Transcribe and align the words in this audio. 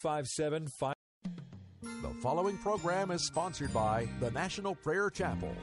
575. 0.00 0.94
The 1.82 2.08
following 2.22 2.56
program 2.56 3.10
is 3.10 3.26
sponsored 3.26 3.72
by 3.74 4.08
the 4.18 4.30
National 4.30 4.74
Prayer 4.74 5.10
Chapel. 5.10 5.54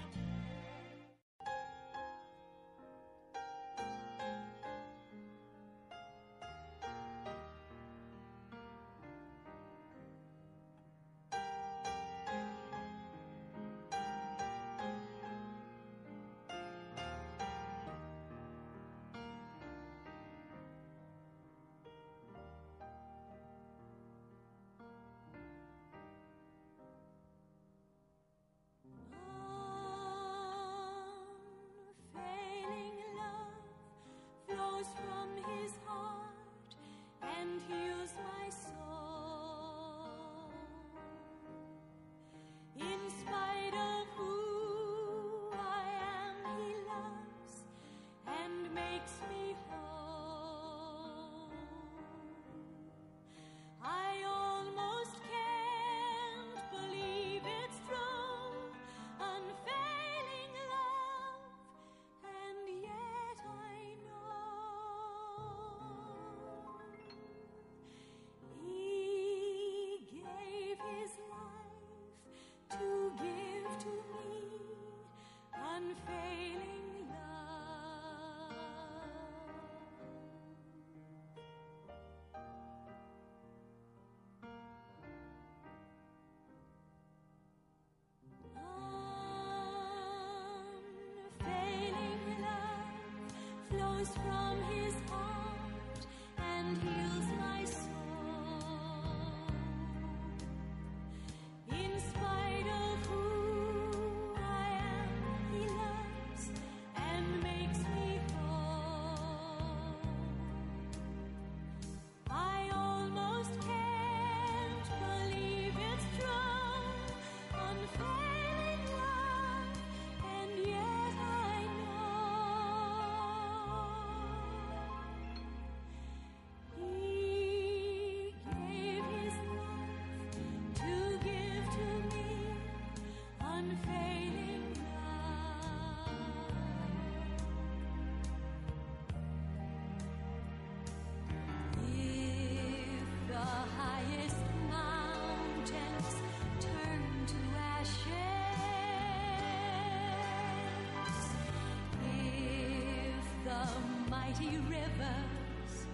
Mighty 154.40 154.58
rivers 154.70 155.86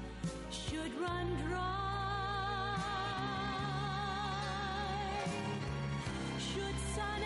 should 0.50 0.92
run 1.00 1.28
dry, 1.48 2.76
should 6.40 6.80
sun 6.96 7.22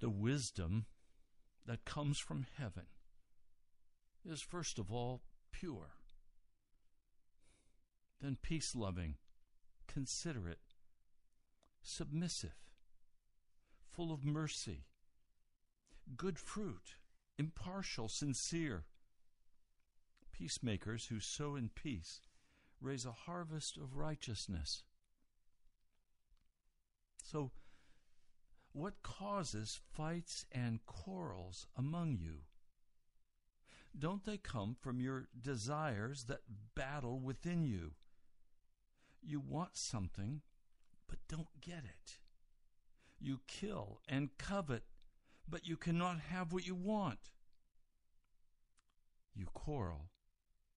The 0.00 0.10
wisdom 0.10 0.86
that 1.66 1.84
comes 1.84 2.18
from 2.18 2.46
heaven 2.58 2.86
is, 4.24 4.40
first 4.40 4.78
of 4.78 4.90
all, 4.90 5.22
pure, 5.52 5.90
then 8.20 8.36
peace 8.40 8.74
loving, 8.74 9.16
considerate, 9.86 10.74
submissive, 11.82 12.56
full 13.90 14.12
of 14.12 14.24
mercy, 14.24 14.84
good 16.16 16.38
fruit, 16.38 16.96
impartial, 17.38 18.08
sincere. 18.08 18.84
Peacemakers 20.32 21.06
who 21.06 21.20
sow 21.20 21.54
in 21.54 21.68
peace 21.68 22.22
raise 22.80 23.04
a 23.04 23.12
harvest 23.12 23.76
of 23.76 23.96
righteousness. 23.96 24.84
So, 27.22 27.50
what 28.72 29.02
causes 29.02 29.80
fights 29.92 30.46
and 30.52 30.84
quarrels 30.86 31.66
among 31.76 32.18
you? 32.20 32.42
Don't 33.98 34.24
they 34.24 34.36
come 34.36 34.76
from 34.80 35.00
your 35.00 35.28
desires 35.40 36.24
that 36.24 36.42
battle 36.76 37.18
within 37.18 37.64
you? 37.64 37.92
You 39.22 39.40
want 39.40 39.76
something, 39.76 40.42
but 41.08 41.18
don't 41.28 41.60
get 41.60 41.84
it. 41.84 42.18
You 43.18 43.40
kill 43.48 44.00
and 44.08 44.30
covet, 44.38 44.84
but 45.48 45.66
you 45.66 45.76
cannot 45.76 46.20
have 46.20 46.52
what 46.52 46.66
you 46.66 46.74
want. 46.74 47.18
You 49.34 49.46
quarrel 49.52 50.10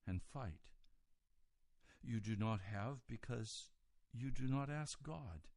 and 0.08 0.22
fight. 0.22 0.60
You 2.02 2.20
do 2.20 2.36
not 2.36 2.60
have 2.72 2.98
because 3.08 3.70
you 4.12 4.32
do 4.32 4.48
not 4.48 4.70
ask 4.70 5.02
God. 5.04 5.48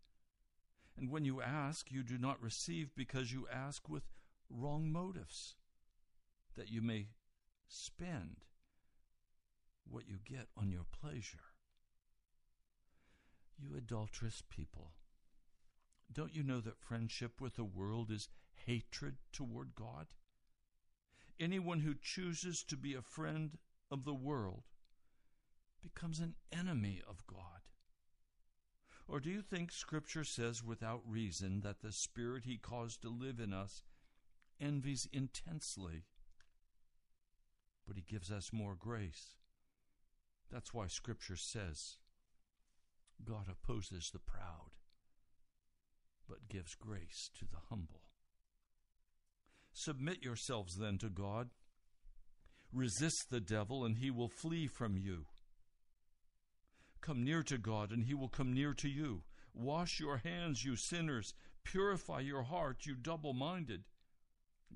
And 0.97 1.11
when 1.11 1.25
you 1.25 1.43
ask, 1.43 1.91
you 1.91 2.03
do 2.03 2.17
not 2.19 2.43
receive 2.43 2.95
because 2.97 3.33
you 3.33 3.47
ask 3.53 3.89
with 3.89 4.05
wrong 4.49 4.91
motives, 4.91 5.57
that 6.57 6.71
you 6.71 6.81
may 6.81 7.09
spend 7.69 8.39
what 9.89 10.09
you 10.09 10.19
get 10.25 10.49
on 10.57 10.71
your 10.71 10.87
pleasure. 11.01 11.53
You 13.59 13.77
adulterous 13.77 14.43
people, 14.49 14.93
don't 16.13 16.35
you 16.35 16.43
know 16.43 16.61
that 16.61 16.79
friendship 16.79 17.41
with 17.41 17.57
the 17.57 17.65
world 17.65 18.11
is 18.11 18.29
hatred 18.67 19.17
toward 19.33 19.75
God? 19.75 20.07
Anyone 21.39 21.81
who 21.81 21.95
chooses 22.01 22.63
to 22.65 22.77
be 22.77 22.95
a 22.95 23.03
friend 23.03 23.59
of 23.91 24.05
the 24.05 24.15
world 24.15 24.63
becomes 25.83 26.21
an 26.21 26.35
enemy 26.53 27.03
of 27.09 27.27
God. 27.27 27.61
Or 29.09 29.21
do 29.21 29.31
you 29.31 29.41
think 29.41 29.71
Scripture 29.71 30.25
says 30.25 30.65
without 30.65 31.03
reason 31.07 31.61
that 31.61 31.81
the 31.81 31.93
Spirit 31.93 32.45
He 32.45 32.57
caused 32.57 33.03
to 33.03 33.09
live 33.09 33.39
in 33.39 33.53
us 33.53 33.85
envies 34.61 35.07
intensely? 35.13 36.05
But 37.87 37.97
He 37.97 38.03
gives 38.03 38.33
us 38.33 38.53
more 38.53 38.75
grace. 38.75 39.37
That's 40.51 40.75
why 40.75 40.87
Scripture 40.89 41.37
says 41.37 41.99
God 43.25 43.47
opposes 43.49 44.11
the 44.13 44.19
proud, 44.19 44.73
but 46.29 46.49
gives 46.49 46.75
grace 46.75 47.31
to 47.39 47.45
the 47.45 47.61
humble. 47.71 48.03
Submit 49.73 50.23
yourselves 50.23 50.77
then 50.77 50.99
to 50.99 51.09
God. 51.09 51.51
Resist 52.73 53.27
the 53.31 53.41
devil, 53.41 53.85
and 53.85 53.99
he 53.99 54.11
will 54.11 54.29
flee 54.29 54.67
from 54.67 54.97
you. 54.97 55.27
Come 57.07 57.23
near 57.23 57.45
to 57.45 57.57
God, 57.57 57.93
and 57.93 58.03
he 58.03 58.15
will 58.15 58.29
come 58.29 58.53
near 58.53 58.75
to 58.75 58.89
you. 58.89 59.23
Wash 59.55 60.01
your 60.01 60.17
hands, 60.17 60.65
you 60.65 60.75
sinners. 60.75 61.35
Purify 61.63 62.19
your 62.19 62.43
heart, 62.43 62.85
you 62.85 62.97
double 62.97 63.33
minded. 63.33 63.85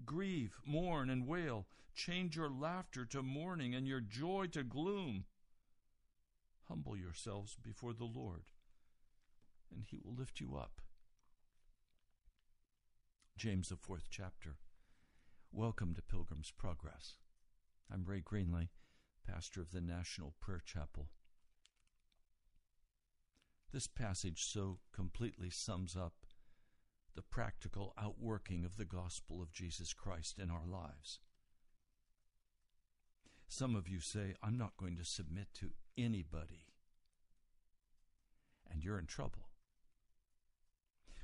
Grieve, 0.04 0.60
mourn, 0.64 1.10
and 1.10 1.26
wail. 1.26 1.66
Change 1.92 2.36
your 2.36 2.48
laughter 2.48 3.04
to 3.06 3.24
mourning 3.24 3.74
and 3.74 3.88
your 3.88 4.00
joy 4.00 4.46
to 4.52 4.62
gloom. 4.62 5.24
Humble 6.68 6.96
yourselves 6.96 7.56
before 7.60 7.94
the 7.94 8.04
Lord, 8.04 8.44
and 9.74 9.84
he 9.84 9.98
will 10.00 10.14
lift 10.14 10.38
you 10.38 10.54
up. 10.56 10.80
James, 13.36 13.70
the 13.70 13.76
fourth 13.76 14.06
chapter. 14.08 14.54
Welcome 15.50 15.94
to 15.94 16.02
Pilgrim's 16.02 16.52
Progress. 16.56 17.16
I'm 17.92 18.04
Ray 18.04 18.20
Greenley, 18.20 18.68
pastor 19.26 19.60
of 19.60 19.72
the 19.72 19.80
National 19.80 20.34
Prayer 20.38 20.62
Chapel. 20.64 21.08
This 23.72 23.86
passage 23.86 24.44
so 24.44 24.78
completely 24.92 25.50
sums 25.50 25.96
up 25.96 26.14
the 27.14 27.22
practical 27.22 27.94
outworking 27.96 28.64
of 28.64 28.76
the 28.76 28.84
gospel 28.84 29.40
of 29.40 29.52
Jesus 29.52 29.92
Christ 29.92 30.38
in 30.38 30.50
our 30.50 30.66
lives. 30.66 31.20
Some 33.46 33.74
of 33.74 33.88
you 33.88 34.00
say, 34.00 34.34
I'm 34.42 34.56
not 34.56 34.76
going 34.76 34.96
to 34.96 35.04
submit 35.04 35.48
to 35.54 35.70
anybody. 35.98 36.66
And 38.70 38.84
you're 38.84 38.98
in 38.98 39.06
trouble. 39.06 39.48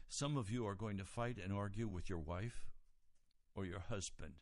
Some 0.08 0.36
of 0.36 0.50
you 0.50 0.66
are 0.66 0.74
going 0.74 0.98
to 0.98 1.04
fight 1.04 1.38
and 1.42 1.52
argue 1.52 1.88
with 1.88 2.08
your 2.08 2.18
wife 2.18 2.66
or 3.54 3.64
your 3.64 3.80
husband. 3.88 4.34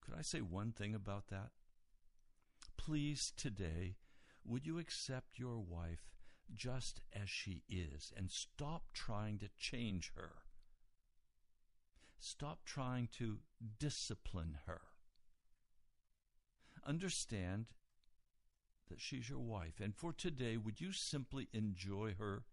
Could 0.00 0.14
I 0.18 0.22
say 0.22 0.40
one 0.40 0.72
thing 0.72 0.94
about 0.94 1.28
that? 1.28 1.50
Please, 2.76 3.32
today, 3.36 3.96
would 4.44 4.66
you 4.66 4.78
accept 4.78 5.38
your 5.38 5.58
wife 5.58 6.10
just 6.54 7.00
as 7.12 7.28
she 7.28 7.62
is 7.68 8.12
and 8.16 8.30
stop 8.30 8.84
trying 8.92 9.38
to 9.38 9.48
change 9.56 10.12
her? 10.16 10.32
Stop 12.18 12.64
trying 12.64 13.08
to 13.18 13.38
discipline 13.78 14.58
her. 14.66 14.80
Understand 16.86 17.66
that 18.88 19.00
she's 19.00 19.28
your 19.28 19.38
wife. 19.38 19.80
And 19.80 19.94
for 19.94 20.12
today, 20.12 20.56
would 20.56 20.80
you 20.80 20.92
simply 20.92 21.48
enjoy 21.52 22.14
her 22.18 22.44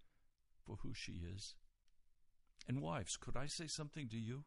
for 0.66 0.78
who 0.84 0.94
she 0.94 1.24
is? 1.34 1.56
And 2.68 2.82
wives, 2.82 3.18
could 3.18 3.36
I 3.36 3.48
say 3.48 3.68
something 3.68 4.08
to 4.10 4.18
you? 4.18 4.44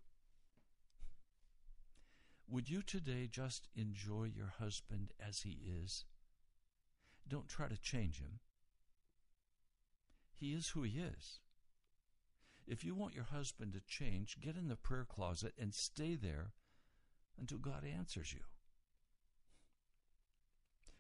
Would 2.49 2.69
you 2.69 2.83
today 2.83 3.29
just 3.31 3.69
enjoy 3.75 4.31
your 4.35 4.53
husband 4.59 5.13
as 5.25 5.43
he 5.43 5.59
is? 5.83 6.05
Don't 7.31 7.49
try 7.49 7.69
to 7.69 7.81
change 7.81 8.19
him. 8.19 8.41
He 10.35 10.53
is 10.53 10.71
who 10.71 10.83
he 10.83 10.99
is. 10.99 11.39
If 12.67 12.85
you 12.85 12.95
want 12.95 13.15
your 13.15 13.25
husband 13.25 13.73
to 13.75 13.81
change, 13.81 14.41
get 14.41 14.57
in 14.57 14.69
the 14.69 14.77
prayer 14.77 15.07
closet 15.09 15.55
and 15.59 15.73
stay 15.73 16.17
there 16.17 16.53
until 17.39 17.59
God 17.59 17.85
answers 17.85 18.33
you. 18.33 18.41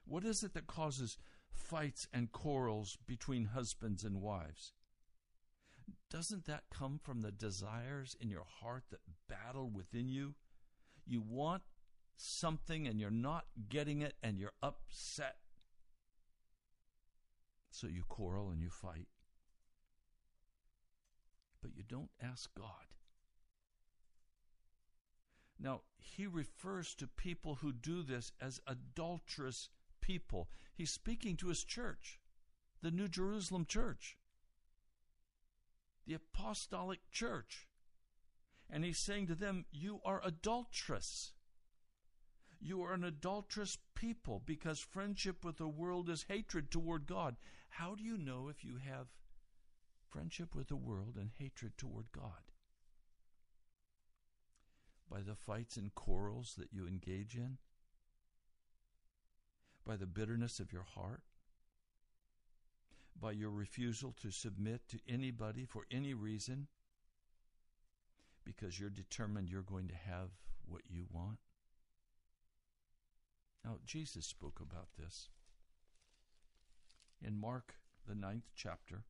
What 0.05 0.25
is 0.25 0.43
it 0.43 0.55
that 0.55 0.67
causes 0.67 1.19
fights 1.53 2.07
and 2.13 2.33
quarrels 2.33 2.97
between 3.07 3.47
husbands 3.47 4.05
and 4.05 4.21
wives? 4.21 4.73
Doesn't 6.11 6.47
that 6.47 6.65
come 6.71 7.01
from 7.03 7.23
the 7.23 7.33
desires 7.33 8.17
in 8.21 8.31
your 8.31 8.47
heart 8.61 8.85
that 8.91 9.01
battle 9.29 9.71
within 9.71 10.09
you? 10.09 10.35
You 11.07 11.21
want 11.21 11.63
something 12.17 12.87
and 12.87 13.01
you're 13.01 13.11
not 13.11 13.47
getting 13.69 14.01
it 14.01 14.15
and 14.23 14.39
you're 14.39 14.53
upset. 14.63 15.37
So 17.71 17.87
you 17.87 18.05
quarrel 18.09 18.51
and 18.51 18.61
you 18.61 18.71
fight. 18.71 19.09
But 21.63 21.75
you 21.77 21.83
don't 21.83 22.11
ask 22.23 22.53
God. 22.55 22.95
Now, 25.59 25.83
he 25.99 26.27
refers 26.27 26.95
to 26.95 27.07
people 27.07 27.57
who 27.57 27.73
do 27.73 28.03
this 28.03 28.33
as 28.41 28.61
adulterous 28.67 29.69
people. 30.01 30.49
He's 30.75 30.91
speaking 30.91 31.37
to 31.37 31.49
his 31.49 31.65
church, 31.65 32.19
the 32.83 32.91
New 32.91 33.09
Jerusalem 33.09 33.67
church, 33.67 34.17
the 36.07 36.15
apostolic 36.15 37.01
church. 37.11 37.69
And 38.71 38.85
he's 38.85 38.99
saying 38.99 39.27
to 39.27 39.35
them, 39.35 39.67
You 39.71 40.01
are 40.05 40.23
adulterous. 40.25 41.33
You 42.61 42.83
are 42.83 42.95
an 42.95 43.05
adulterous 43.05 43.79
people 43.95 44.43
because 44.45 44.81
friendship 44.81 45.45
with 45.45 45.57
the 45.57 45.69
world 45.69 46.09
is 46.09 46.27
hatred 46.29 46.71
toward 46.71 47.07
God. 47.07 47.37
How 47.71 47.95
do 47.95 48.03
you 48.05 48.19
know 48.19 48.49
if 48.49 48.65
you 48.65 48.77
have 48.77 49.07
friendship 50.09 50.55
with 50.55 50.69
the 50.69 50.77
world 50.77 51.17
and 51.19 51.31
hatred 51.39 51.79
toward 51.79 52.13
God? 52.13 52.53
By 55.11 55.23
the 55.23 55.35
fights 55.35 55.77
and 55.77 55.95
quarrels 55.95 56.55
that 56.59 56.73
you 56.73 56.87
engage 56.87 57.37
in? 57.37 57.59
By 59.87 59.97
the 59.97 60.07
bitterness 60.07 60.61
of 60.61 60.73
your 60.73 60.85
heart? 60.95 61.23
By 63.19 63.33
your 63.33 63.51
refusal 63.51 64.15
to 64.23 64.31
submit 64.31 64.83
to 64.89 64.99
anybody 65.09 65.65
for 65.65 65.87
any 65.91 66.13
reason? 66.13 66.69
Because 68.45 68.79
you're 68.79 68.91
determined 68.91 69.49
you're 69.49 69.63
going 69.63 69.89
to 69.89 69.95
have 69.95 70.31
what 70.67 70.83
you 70.89 71.07
want? 71.11 71.39
Now, 73.65 73.79
Jesus 73.85 74.27
spoke 74.27 74.61
about 74.61 74.89
this 74.99 75.29
in 77.25 77.41
Mark, 77.41 77.75
the 78.07 78.15
ninth 78.15 78.51
chapter. 78.55 79.05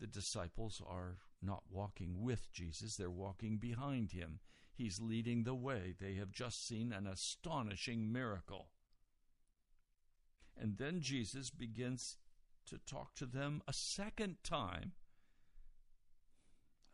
The 0.00 0.06
disciples 0.06 0.82
are 0.86 1.18
not 1.40 1.62
walking 1.70 2.22
with 2.22 2.50
Jesus, 2.52 2.96
they're 2.96 3.10
walking 3.10 3.58
behind 3.58 4.12
him. 4.12 4.40
He's 4.74 5.00
leading 5.00 5.44
the 5.44 5.54
way. 5.54 5.94
They 6.00 6.14
have 6.14 6.32
just 6.32 6.66
seen 6.66 6.92
an 6.92 7.06
astonishing 7.06 8.12
miracle. 8.12 8.70
And 10.60 10.78
then 10.78 11.00
Jesus 11.00 11.50
begins 11.50 12.16
to 12.66 12.78
talk 12.78 13.14
to 13.16 13.26
them 13.26 13.62
a 13.68 13.72
second 13.72 14.36
time 14.42 14.92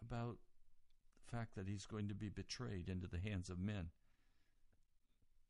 about 0.02 0.38
the 1.25 1.37
fact 1.37 1.54
that 1.54 1.68
he's 1.68 1.87
going 1.87 2.08
to 2.08 2.14
be 2.14 2.28
betrayed 2.28 2.88
into 2.88 3.06
the 3.06 3.18
hands 3.18 3.49
of 3.49 3.58
men, 3.58 3.90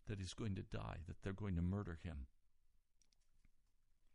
that 0.07 0.21
he's 0.21 0.35
going 0.35 0.55
to 0.55 0.63
die, 0.63 0.99
that 1.07 1.23
they're 1.23 1.33
going 1.33 1.57
to 1.57 1.63
murder 1.63 1.99
him, 2.03 2.27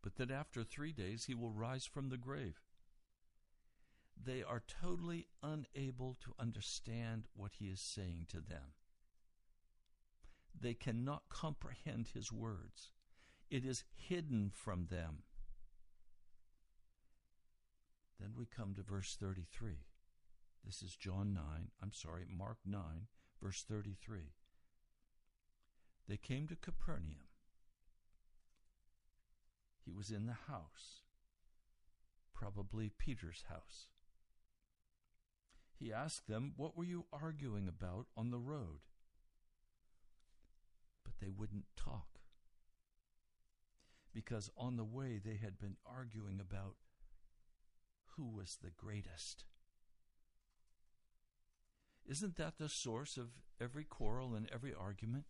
but 0.06 0.18
that 0.18 0.30
after 0.30 0.64
three 0.64 0.92
days 0.92 1.26
he 1.26 1.34
will 1.34 1.50
rise 1.50 1.84
from 1.84 2.10
the 2.10 2.18
grave. 2.18 2.62
They 4.24 4.44
are 4.44 4.62
totally 4.68 5.26
unable 5.42 6.16
to 6.22 6.36
understand 6.40 7.24
what 7.36 7.54
he 7.58 7.66
is 7.66 7.82
saying 7.82 8.28
to 8.30 8.38
them. 8.38 8.76
They 10.58 10.76
cannot 10.76 11.24
comprehend 11.30 12.10
his 12.14 12.32
words. 12.32 12.92
It 13.50 13.66
is 13.66 13.84
hidden 13.96 14.52
from 14.54 14.90
them. 14.92 15.24
Then 18.20 18.34
we 18.38 18.46
come 18.46 18.76
to 18.76 18.84
verse 18.84 19.18
33. 19.20 19.88
This 20.64 20.84
is 20.84 20.96
John 20.96 21.34
9, 21.34 21.44
I'm 21.82 21.92
sorry, 21.92 22.26
Mark 22.30 22.58
9, 22.64 22.82
verse 23.42 23.66
33. 23.68 24.34
They 26.08 26.18
came 26.18 26.48
to 26.48 26.56
Capernaum. 26.56 27.25
He 29.86 29.92
was 29.92 30.10
in 30.10 30.26
the 30.26 30.38
house, 30.48 31.04
probably 32.34 32.92
Peter's 32.98 33.44
house. 33.48 33.88
He 35.78 35.94
asked 35.94 36.28
them, 36.28 36.54
What 36.58 36.76
were 36.76 36.84
you 36.84 37.06
arguing 37.14 37.68
about 37.68 38.08
on 38.18 38.32
the 38.32 38.40
road? 38.40 38.80
But 41.04 41.14
they 41.22 41.30
wouldn't 41.30 41.66
talk. 41.78 42.20
Because 44.12 44.50
on 44.58 44.78
the 44.78 44.84
way 44.84 45.20
they 45.24 45.36
had 45.36 45.60
been 45.60 45.76
arguing 45.86 46.40
about 46.40 46.78
who 48.16 48.26
was 48.26 48.58
the 48.64 48.72
greatest. 48.72 49.44
Isn't 52.08 52.38
that 52.38 52.58
the 52.58 52.70
source 52.70 53.18
of 53.18 53.30
every 53.60 53.84
quarrel 53.84 54.34
and 54.36 54.50
every 54.54 54.74
argument? 54.74 55.26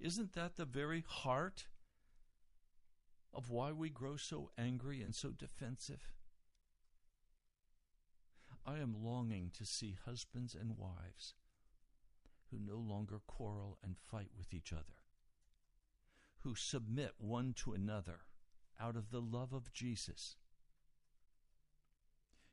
Isn't 0.00 0.32
that 0.34 0.56
the 0.56 0.64
very 0.64 1.04
heart 1.06 1.66
of 3.32 3.50
why 3.50 3.72
we 3.72 3.90
grow 3.90 4.16
so 4.16 4.50
angry 4.58 5.02
and 5.02 5.14
so 5.14 5.30
defensive? 5.30 6.12
I 8.66 8.78
am 8.78 9.02
longing 9.02 9.50
to 9.56 9.64
see 9.64 9.96
husbands 10.04 10.54
and 10.54 10.76
wives 10.76 11.34
who 12.50 12.58
no 12.58 12.76
longer 12.76 13.20
quarrel 13.26 13.78
and 13.82 13.96
fight 13.96 14.28
with 14.36 14.52
each 14.52 14.72
other, 14.72 15.02
who 16.40 16.54
submit 16.54 17.12
one 17.18 17.54
to 17.64 17.72
another 17.72 18.20
out 18.80 18.96
of 18.96 19.10
the 19.10 19.20
love 19.20 19.52
of 19.52 19.72
Jesus. 19.72 20.36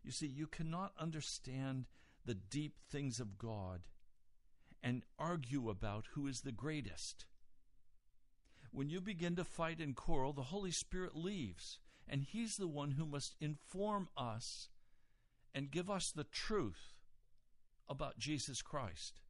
You 0.03 0.11
see, 0.11 0.27
you 0.27 0.47
cannot 0.47 0.93
understand 0.99 1.85
the 2.25 2.35
deep 2.35 2.79
things 2.89 3.19
of 3.19 3.37
God 3.37 3.81
and 4.81 5.03
argue 5.17 5.69
about 5.69 6.05
who 6.13 6.27
is 6.27 6.41
the 6.41 6.51
greatest. 6.51 7.25
When 8.75 8.89
you 8.89 8.99
begin 8.99 9.37
to 9.37 9.45
fight 9.45 9.79
and 9.79 9.95
quarrel, 9.95 10.33
the 10.33 10.43
Holy 10.43 10.69
Spirit 10.69 11.15
leaves, 11.15 11.79
and 12.09 12.21
He's 12.21 12.57
the 12.57 12.67
one 12.67 12.91
who 12.91 13.05
must 13.05 13.37
inform 13.39 14.09
us 14.17 14.67
and 15.53 15.71
give 15.71 15.89
us 15.89 16.11
the 16.11 16.25
truth 16.25 16.93
about 17.87 18.19
Jesus 18.19 18.61
Christ. 18.61 19.21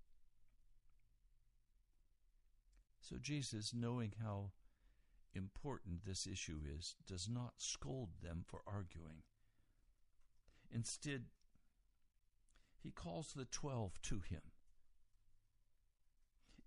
So, 3.00 3.18
Jesus, 3.22 3.72
knowing 3.72 4.14
how 4.24 4.50
important 5.36 6.06
this 6.08 6.26
issue 6.26 6.62
is, 6.76 6.96
does 7.06 7.30
not 7.30 7.54
scold 7.58 8.10
them 8.24 8.46
for 8.48 8.62
arguing. 8.66 9.22
Instead, 10.74 11.26
he 12.82 12.90
calls 12.90 13.34
the 13.34 13.46
twelve 13.46 14.02
to 14.02 14.22
him. 14.28 14.42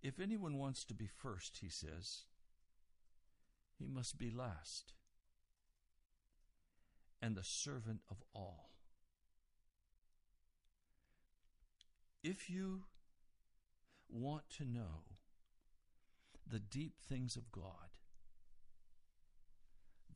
If 0.01 0.21
anyone 0.21 0.59
wants 0.59 0.85
to 0.85 0.95
be 0.95 1.09
first, 1.09 1.59
he 1.61 1.69
says, 1.69 2.27
he 3.79 3.87
must 3.87 4.19
be 4.19 4.31
last 4.31 4.93
and 7.21 7.37
the 7.37 7.45
servant 7.45 8.01
of 8.11 8.23
all. 8.35 8.71
If 12.23 12.51
you 12.51 12.83
want 14.09 14.49
to 14.59 14.65
know 14.65 15.05
the 16.47 16.59
deep 16.59 16.95
things 17.09 17.37
of 17.37 17.53
God, 17.53 17.93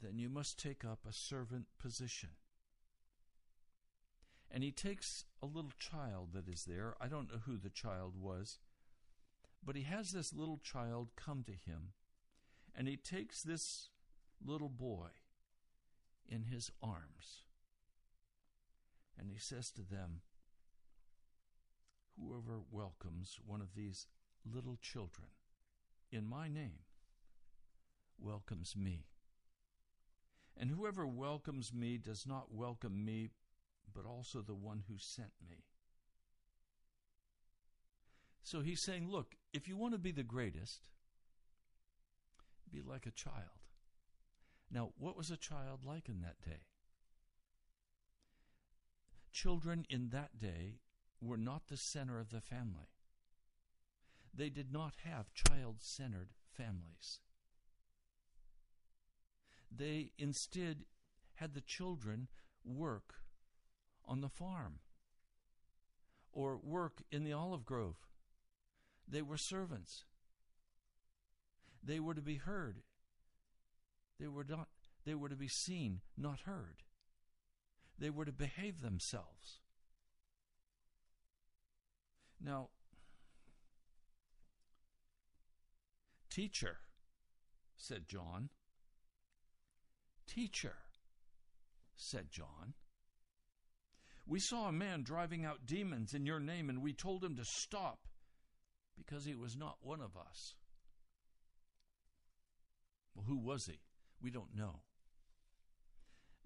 then 0.02 0.18
you 0.18 0.28
must 0.28 0.58
take 0.58 0.84
up 0.84 1.00
a 1.08 1.12
servant 1.12 1.66
position. 1.78 2.30
And 4.50 4.62
he 4.62 4.72
takes 4.72 5.24
a 5.42 5.46
little 5.46 5.72
child 5.78 6.30
that 6.34 6.48
is 6.48 6.64
there. 6.64 6.94
I 7.00 7.08
don't 7.08 7.30
know 7.30 7.40
who 7.46 7.56
the 7.56 7.70
child 7.70 8.14
was, 8.20 8.58
but 9.64 9.76
he 9.76 9.82
has 9.82 10.10
this 10.10 10.32
little 10.32 10.58
child 10.58 11.10
come 11.16 11.44
to 11.44 11.52
him, 11.52 11.92
and 12.76 12.88
he 12.88 12.96
takes 12.96 13.42
this 13.42 13.88
little 14.44 14.68
boy 14.68 15.08
in 16.28 16.44
his 16.44 16.70
arms, 16.82 17.44
and 19.18 19.30
he 19.30 19.38
says 19.38 19.70
to 19.72 19.82
them, 19.82 20.22
Whoever 22.18 22.60
welcomes 22.70 23.38
one 23.44 23.60
of 23.60 23.74
these 23.74 24.06
little 24.44 24.76
children 24.80 25.28
in 26.10 26.26
my 26.26 26.48
name 26.48 26.80
welcomes 28.18 28.76
me. 28.76 29.06
And 30.56 30.70
whoever 30.70 31.06
welcomes 31.06 31.72
me 31.72 31.96
does 31.96 32.26
not 32.26 32.52
welcome 32.52 33.04
me, 33.04 33.30
but 33.94 34.04
also 34.04 34.40
the 34.40 34.54
one 34.54 34.84
who 34.88 34.94
sent 34.98 35.32
me. 35.48 35.64
So 38.42 38.60
he's 38.60 38.80
saying, 38.80 39.08
look, 39.08 39.36
if 39.52 39.68
you 39.68 39.76
want 39.76 39.94
to 39.94 39.98
be 39.98 40.12
the 40.12 40.22
greatest, 40.22 40.88
be 42.72 42.80
like 42.80 43.06
a 43.06 43.10
child. 43.10 43.60
Now, 44.70 44.90
what 44.98 45.16
was 45.16 45.30
a 45.30 45.36
child 45.36 45.84
like 45.84 46.08
in 46.08 46.22
that 46.22 46.40
day? 46.42 46.62
Children 49.32 49.84
in 49.90 50.08
that 50.10 50.38
day 50.38 50.78
were 51.20 51.36
not 51.36 51.68
the 51.68 51.76
center 51.76 52.18
of 52.18 52.30
the 52.30 52.40
family. 52.40 52.88
They 54.34 54.48
did 54.48 54.72
not 54.72 54.94
have 55.04 55.34
child 55.34 55.76
centered 55.80 56.30
families. 56.50 57.20
They 59.70 60.12
instead 60.18 60.84
had 61.34 61.54
the 61.54 61.60
children 61.60 62.28
work 62.64 63.14
on 64.06 64.20
the 64.20 64.28
farm 64.28 64.80
or 66.32 66.56
work 66.56 67.02
in 67.10 67.24
the 67.24 67.32
olive 67.32 67.64
grove. 67.64 67.96
They 69.06 69.22
were 69.22 69.36
servants. 69.36 70.04
They 71.82 72.00
were 72.00 72.14
to 72.14 72.22
be 72.22 72.36
heard. 72.36 72.82
They 74.20 74.28
were 74.28 74.44
not 74.48 74.68
they 75.04 75.14
were 75.14 75.28
to 75.28 75.36
be 75.36 75.48
seen, 75.48 76.00
not 76.16 76.40
heard. 76.40 76.84
They 77.98 78.10
were 78.10 78.24
to 78.24 78.32
behave 78.32 78.80
themselves. 78.80 79.58
Now, 82.40 82.68
Teacher, 86.32 86.78
said 87.76 88.08
John. 88.08 88.48
Teacher, 90.26 90.76
said 91.94 92.30
John. 92.30 92.72
We 94.26 94.40
saw 94.40 94.68
a 94.68 94.72
man 94.72 95.02
driving 95.02 95.44
out 95.44 95.66
demons 95.66 96.14
in 96.14 96.24
your 96.24 96.40
name, 96.40 96.70
and 96.70 96.80
we 96.80 96.94
told 96.94 97.22
him 97.22 97.36
to 97.36 97.44
stop 97.44 98.06
because 98.96 99.26
he 99.26 99.34
was 99.34 99.58
not 99.58 99.76
one 99.82 100.00
of 100.00 100.16
us. 100.16 100.54
Well, 103.14 103.26
who 103.26 103.36
was 103.36 103.66
he? 103.66 103.80
We 104.20 104.30
don't 104.30 104.56
know. 104.56 104.80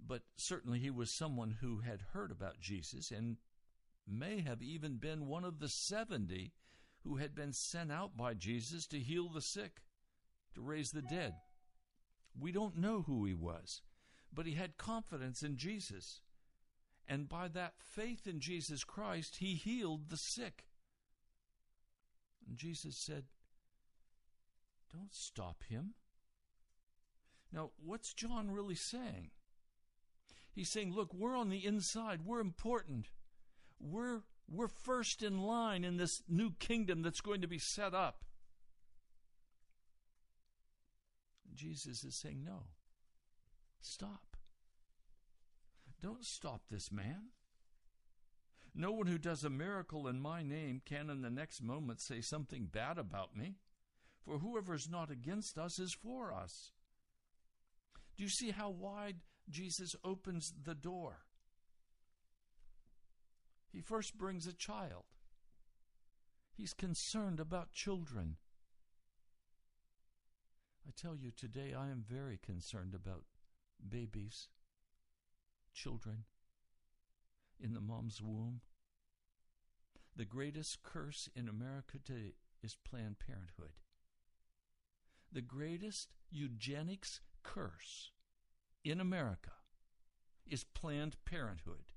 But 0.04 0.22
certainly 0.36 0.78
he 0.78 0.90
was 0.90 1.10
someone 1.10 1.56
who 1.60 1.80
had 1.80 2.00
heard 2.12 2.30
about 2.30 2.60
Jesus 2.60 3.10
and 3.10 3.36
may 4.06 4.40
have 4.40 4.62
even 4.62 4.96
been 4.96 5.26
one 5.26 5.44
of 5.44 5.58
the 5.58 5.68
70 5.68 6.52
who 7.00 7.16
had 7.16 7.34
been 7.34 7.52
sent 7.52 7.90
out 7.92 8.16
by 8.16 8.34
Jesus 8.34 8.86
to 8.88 8.98
heal 8.98 9.28
the 9.28 9.40
sick, 9.40 9.82
to 10.54 10.60
raise 10.60 10.90
the 10.90 11.02
dead. 11.02 11.34
We 12.38 12.52
don't 12.52 12.76
know 12.76 13.02
who 13.02 13.24
he 13.24 13.34
was, 13.34 13.82
but 14.32 14.46
he 14.46 14.52
had 14.52 14.76
confidence 14.76 15.42
in 15.42 15.56
Jesus. 15.56 16.20
And 17.08 17.28
by 17.28 17.48
that 17.48 17.74
faith 17.78 18.26
in 18.26 18.40
Jesus 18.40 18.84
Christ, 18.84 19.36
he 19.36 19.54
healed 19.54 20.08
the 20.08 20.16
sick. 20.16 20.64
And 22.46 22.56
Jesus 22.56 22.96
said, 22.96 23.24
Don't 24.92 25.14
stop 25.14 25.62
him. 25.68 25.94
Now, 27.52 27.70
what's 27.84 28.12
John 28.12 28.50
really 28.50 28.74
saying? 28.74 29.30
He's 30.52 30.70
saying, 30.70 30.94
look, 30.94 31.12
we're 31.12 31.36
on 31.36 31.50
the 31.50 31.64
inside. 31.64 32.22
We're 32.24 32.40
important. 32.40 33.08
We're, 33.78 34.22
we're 34.50 34.68
first 34.68 35.22
in 35.22 35.42
line 35.42 35.84
in 35.84 35.96
this 35.96 36.22
new 36.28 36.52
kingdom 36.58 37.02
that's 37.02 37.20
going 37.20 37.42
to 37.42 37.48
be 37.48 37.58
set 37.58 37.94
up. 37.94 38.24
Jesus 41.54 42.04
is 42.04 42.14
saying, 42.14 42.42
no. 42.44 42.64
Stop. 43.80 44.36
Don't 46.02 46.24
stop 46.24 46.62
this 46.70 46.90
man. 46.90 47.28
No 48.74 48.92
one 48.92 49.06
who 49.06 49.16
does 49.16 49.42
a 49.42 49.50
miracle 49.50 50.06
in 50.06 50.20
my 50.20 50.42
name 50.42 50.82
can 50.84 51.08
in 51.08 51.22
the 51.22 51.30
next 51.30 51.62
moment 51.62 52.00
say 52.00 52.20
something 52.20 52.66
bad 52.70 52.98
about 52.98 53.34
me, 53.34 53.56
for 54.22 54.38
whoever 54.38 54.74
is 54.74 54.88
not 54.88 55.10
against 55.10 55.56
us 55.56 55.78
is 55.78 55.94
for 55.94 56.32
us. 56.32 56.72
Do 58.16 58.22
you 58.22 58.28
see 58.30 58.50
how 58.50 58.70
wide 58.70 59.16
Jesus 59.50 59.94
opens 60.02 60.52
the 60.64 60.74
door? 60.74 61.18
He 63.72 63.80
first 63.80 64.16
brings 64.16 64.46
a 64.46 64.54
child. 64.54 65.04
He's 66.56 66.72
concerned 66.72 67.40
about 67.40 67.72
children. 67.72 68.36
I 70.88 70.92
tell 70.96 71.14
you 71.14 71.30
today, 71.30 71.74
I 71.74 71.90
am 71.90 72.04
very 72.08 72.38
concerned 72.38 72.94
about 72.94 73.24
babies, 73.86 74.48
children 75.74 76.24
in 77.60 77.74
the 77.74 77.80
mom's 77.80 78.22
womb. 78.22 78.60
The 80.14 80.24
greatest 80.24 80.82
curse 80.82 81.28
in 81.34 81.48
America 81.48 81.98
today 82.02 82.32
is 82.62 82.78
Planned 82.88 83.18
Parenthood. 83.18 83.72
The 85.30 85.42
greatest 85.42 86.14
eugenics 86.30 87.20
curse 87.46 88.10
in 88.84 89.00
America 89.00 89.52
is 90.46 90.64
Planned 90.64 91.16
Parenthood. 91.24 91.92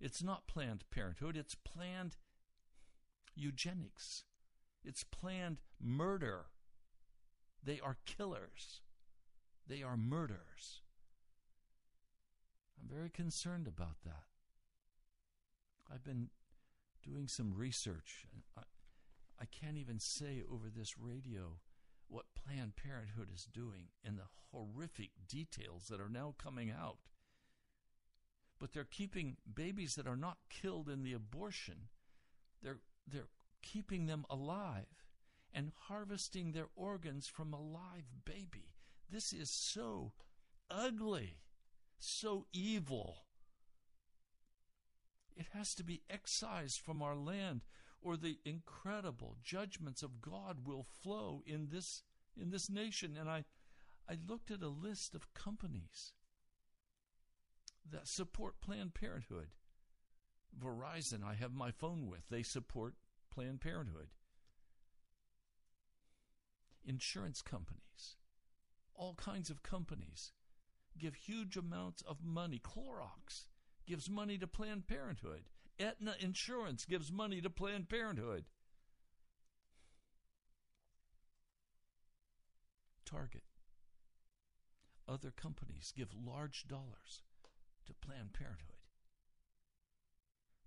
It's 0.00 0.22
not 0.22 0.46
Planned 0.46 0.84
Parenthood, 0.90 1.36
it's 1.36 1.54
planned 1.54 2.16
eugenics. 3.34 4.24
It's 4.84 5.04
planned 5.04 5.60
murder. 5.80 6.46
They 7.62 7.80
are 7.80 7.98
killers. 8.06 8.80
They 9.66 9.82
are 9.82 9.96
murderers. 9.96 10.80
I'm 12.80 12.88
very 12.88 13.10
concerned 13.10 13.66
about 13.66 14.02
that. 14.04 14.24
I've 15.92 16.04
been 16.04 16.30
doing 17.02 17.28
some 17.28 17.52
research. 17.54 18.26
I, 18.56 18.62
I 19.40 19.44
can't 19.44 19.76
even 19.76 19.98
say 19.98 20.42
over 20.50 20.70
this 20.74 20.98
radio 20.98 21.58
what 22.10 22.34
Planned 22.34 22.76
Parenthood 22.76 23.28
is 23.32 23.46
doing 23.52 23.88
and 24.04 24.18
the 24.18 24.28
horrific 24.52 25.10
details 25.28 25.86
that 25.88 26.00
are 26.00 26.08
now 26.08 26.34
coming 26.42 26.70
out. 26.70 26.98
But 28.58 28.72
they're 28.72 28.84
keeping 28.84 29.36
babies 29.52 29.94
that 29.94 30.06
are 30.06 30.16
not 30.16 30.38
killed 30.50 30.88
in 30.88 31.02
the 31.02 31.14
abortion. 31.14 31.88
They're 32.62 32.80
they're 33.06 33.28
keeping 33.62 34.06
them 34.06 34.26
alive 34.28 35.04
and 35.52 35.72
harvesting 35.88 36.52
their 36.52 36.68
organs 36.76 37.26
from 37.26 37.52
a 37.52 37.60
live 37.60 38.24
baby. 38.24 38.74
This 39.10 39.32
is 39.32 39.50
so 39.50 40.12
ugly, 40.70 41.38
so 41.98 42.46
evil. 42.52 43.24
It 45.36 45.46
has 45.54 45.74
to 45.76 45.84
be 45.84 46.02
excised 46.10 46.80
from 46.80 47.02
our 47.02 47.16
land, 47.16 47.62
or 48.02 48.16
the 48.16 48.38
incredible 48.44 49.36
judgments 49.42 50.02
of 50.02 50.20
God 50.20 50.64
will 50.64 50.86
flow 51.02 51.42
in 51.46 51.68
this 51.70 52.02
in 52.40 52.50
this 52.50 52.70
nation. 52.70 53.16
And 53.18 53.28
I, 53.28 53.44
I 54.08 54.16
looked 54.26 54.50
at 54.50 54.62
a 54.62 54.68
list 54.68 55.14
of 55.14 55.34
companies 55.34 56.12
that 57.90 58.08
support 58.08 58.60
Planned 58.60 58.94
Parenthood. 58.94 59.48
Verizon, 60.58 61.22
I 61.24 61.34
have 61.34 61.52
my 61.52 61.70
phone 61.70 62.08
with, 62.08 62.28
they 62.28 62.42
support 62.42 62.94
Planned 63.32 63.60
Parenthood. 63.60 64.08
Insurance 66.84 67.42
companies, 67.42 68.16
all 68.94 69.14
kinds 69.14 69.50
of 69.50 69.62
companies 69.62 70.32
give 70.98 71.14
huge 71.14 71.56
amounts 71.56 72.02
of 72.02 72.24
money. 72.24 72.60
Clorox 72.62 73.46
gives 73.86 74.10
money 74.10 74.38
to 74.38 74.46
Planned 74.46 74.88
Parenthood. 74.88 75.44
Aetna 75.80 76.14
Insurance 76.20 76.84
gives 76.84 77.10
money 77.10 77.40
to 77.40 77.48
Planned 77.48 77.88
Parenthood. 77.88 78.44
Target. 83.06 83.42
Other 85.08 85.30
companies 85.30 85.92
give 85.96 86.10
large 86.14 86.68
dollars 86.68 87.22
to 87.86 87.94
Planned 87.94 88.34
Parenthood 88.34 88.76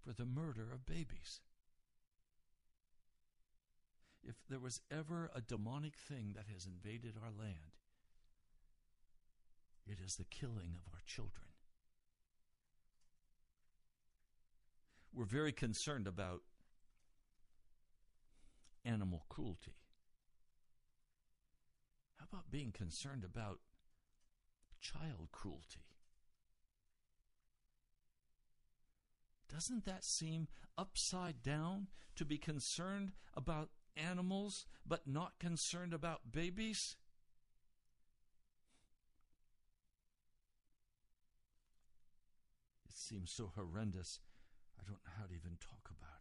for 0.04 0.13
the 0.13 0.26
murder 0.26 0.69
of 0.73 0.86
babies. 0.86 1.41
If 4.23 4.36
there 4.49 4.60
was 4.60 4.82
ever 4.91 5.30
a 5.36 5.41
demonic 5.41 5.95
thing 5.95 6.34
that 6.36 6.47
has 6.52 6.65
invaded 6.65 7.15
our 7.21 7.32
land, 7.32 7.78
it 9.86 9.99
is 10.04 10.15
the 10.15 10.26
killing 10.26 10.76
of 10.86 10.93
our 10.93 11.02
children. 11.06 11.53
We're 15.13 15.26
very 15.26 15.52
concerned 15.52 16.08
about 16.08 16.41
animal 18.84 19.26
cruelty. 19.30 19.76
How 22.17 22.26
about 22.32 22.49
being 22.49 22.71
concerned 22.71 23.23
about 23.23 23.60
child 24.82 25.30
cruelty? 25.32 25.86
Doesn't 29.54 29.86
that 29.86 30.04
seem 30.04 30.47
upside 30.80 31.43
down 31.43 31.88
to 32.15 32.26
be 32.26 32.39
concerned 32.39 33.12
about 33.36 33.69
animals 33.95 34.65
but 34.84 35.08
not 35.08 35.38
concerned 35.39 35.93
about 35.93 36.32
babies? 36.32 36.95
It 42.89 42.97
seems 42.97 43.32
so 43.32 43.52
horrendous. 43.56 44.19
I 44.84 44.89
don't 44.89 45.00
know 45.06 45.12
how 45.17 45.26
to 45.26 45.34
even 45.34 45.58
talk 45.62 45.89
about 45.89 46.19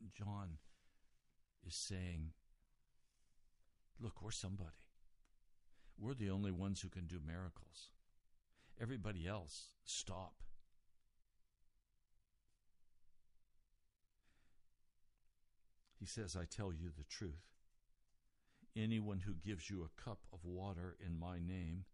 it. 0.00 0.12
John 0.16 0.58
is 1.66 1.74
saying, 1.74 2.30
Look, 4.00 4.22
we're 4.22 4.30
somebody. 4.30 4.70
We're 5.98 6.14
the 6.14 6.30
only 6.30 6.50
ones 6.50 6.80
who 6.80 6.88
can 6.88 7.06
do 7.06 7.20
miracles. 7.24 7.90
Everybody 8.80 9.26
else, 9.26 9.68
stop. 9.84 10.42
He 15.98 16.06
says, 16.06 16.36
I 16.36 16.44
tell 16.44 16.72
you 16.72 16.90
the 16.96 17.04
truth. 17.04 17.44
Anyone 18.76 19.20
who 19.20 19.34
gives 19.34 19.70
you 19.70 19.84
a 19.84 20.02
cup 20.02 20.20
of 20.32 20.44
water 20.44 20.96
in 21.04 21.18
my 21.18 21.38
name 21.38 21.84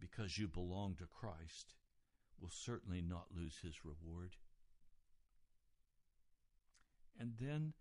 because 0.00 0.38
you 0.38 0.48
belong 0.48 0.94
to 0.96 1.06
Christ 1.06 1.74
will 2.40 2.50
certainly 2.50 3.00
not 3.00 3.26
lose 3.34 3.58
his 3.62 3.84
reward. 3.84 4.36
And 7.18 7.32
then, 7.40 7.72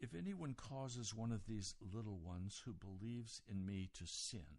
if 0.00 0.14
anyone 0.14 0.54
causes 0.54 1.14
one 1.14 1.32
of 1.32 1.46
these 1.46 1.74
little 1.92 2.18
ones 2.18 2.62
who 2.64 2.72
believes 2.74 3.40
in 3.48 3.64
me 3.64 3.88
to 3.94 4.06
sin, 4.06 4.58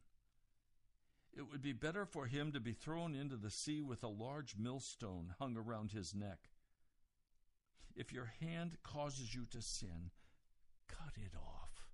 it 1.35 1.49
would 1.51 1.61
be 1.61 1.73
better 1.73 2.05
for 2.05 2.25
him 2.25 2.51
to 2.53 2.59
be 2.59 2.73
thrown 2.73 3.13
into 3.13 3.35
the 3.35 3.51
sea 3.51 3.81
with 3.81 4.03
a 4.03 4.07
large 4.07 4.55
millstone 4.57 5.35
hung 5.37 5.55
around 5.55 5.91
his 5.91 6.15
neck. 6.15 6.49
If 7.95 8.13
your 8.13 8.31
hand 8.39 8.77
causes 8.83 9.35
you 9.35 9.45
to 9.51 9.61
sin, 9.61 10.11
cut 10.87 11.13
it 11.17 11.35
off. 11.35 11.85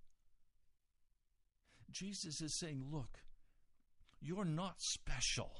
Jesus 1.91 2.41
is 2.41 2.53
saying, 2.53 2.85
Look, 2.91 3.19
you're 4.23 4.45
not 4.45 4.81
special. 4.81 5.51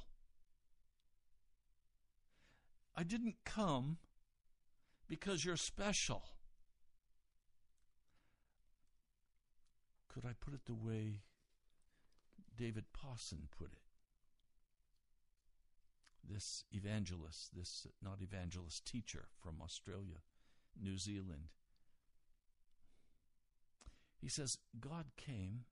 I 2.96 3.04
didn't 3.04 3.36
come 3.44 3.98
because 5.08 5.44
you're 5.44 5.58
special. 5.58 6.24
Could 10.08 10.26
I 10.26 10.34
put 10.40 10.54
it 10.54 10.66
the 10.66 10.74
way 10.74 11.24
David 12.56 12.86
Pawson 12.94 13.50
put 13.58 13.72
it? 13.72 13.80
This 16.30 16.64
evangelist, 16.72 17.50
this 17.54 17.86
not 18.02 18.22
evangelist, 18.22 18.86
teacher 18.86 19.26
from 19.42 19.56
Australia, 19.62 20.22
New 20.82 20.98
Zealand. 20.98 21.50
He 24.22 24.30
says, 24.30 24.58
God 24.80 25.08
came 25.18 25.66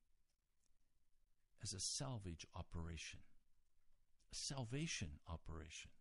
as 1.64 1.74
a 1.74 1.80
salvage 1.80 2.46
operation, 2.56 3.20
a 4.32 4.36
salvation 4.36 5.20
operation. 5.30 5.92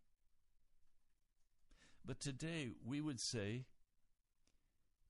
But 2.05 2.19
today 2.19 2.69
we 2.85 3.01
would 3.01 3.19
say 3.19 3.65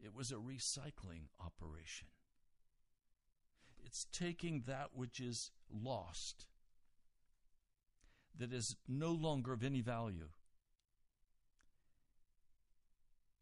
it 0.03 0.13
was 0.13 0.31
a 0.31 0.35
recycling 0.35 1.27
operation. 1.39 2.07
It's 3.85 4.05
taking 4.11 4.63
that 4.67 4.89
which 4.93 5.19
is 5.19 5.51
lost, 5.71 6.47
that 8.37 8.53
is 8.53 8.75
no 8.87 9.11
longer 9.11 9.53
of 9.53 9.63
any 9.63 9.81
value, 9.81 10.29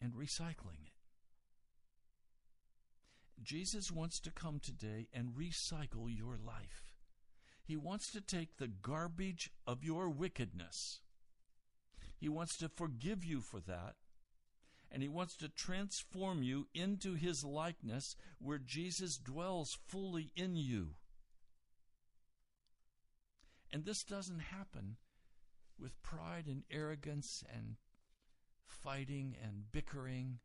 and 0.02 0.14
recycling 0.14 0.84
it. 0.86 0.94
Jesus 3.42 3.92
wants 3.92 4.20
to 4.22 4.32
come 4.32 4.60
today 4.60 5.08
and 5.14 5.30
recycle 5.30 6.08
your 6.08 6.38
life. 6.38 6.89
He 7.70 7.78
wants 7.78 8.12
to 8.14 8.20
take 8.20 8.58
the 8.58 8.68
garbage 8.68 9.52
of 9.68 9.84
your 9.84 10.10
wickedness. 10.10 11.02
He 12.18 12.28
wants 12.28 12.58
to 12.58 12.68
forgive 12.68 13.24
you 13.24 13.42
for 13.42 13.60
that. 13.60 13.94
And 14.92 15.04
He 15.04 15.08
wants 15.08 15.36
to 15.36 15.50
transform 15.50 16.42
you 16.42 16.66
into 16.74 17.14
His 17.14 17.44
likeness 17.44 18.16
where 18.40 18.58
Jesus 18.58 19.18
dwells 19.18 19.78
fully 19.86 20.32
in 20.36 20.56
you. 20.56 20.96
And 23.72 23.86
this 23.86 24.04
doesn't 24.04 24.40
happen 24.40 24.96
with 25.80 26.02
pride 26.02 26.46
and 26.48 26.64
arrogance 26.72 27.44
and 27.54 27.76
fighting 28.66 29.36
and 29.44 29.72
bickering, 29.72 30.40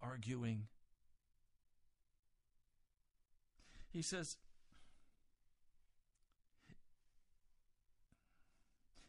arguing. 0.00 0.68
He 3.90 4.00
says, 4.00 4.36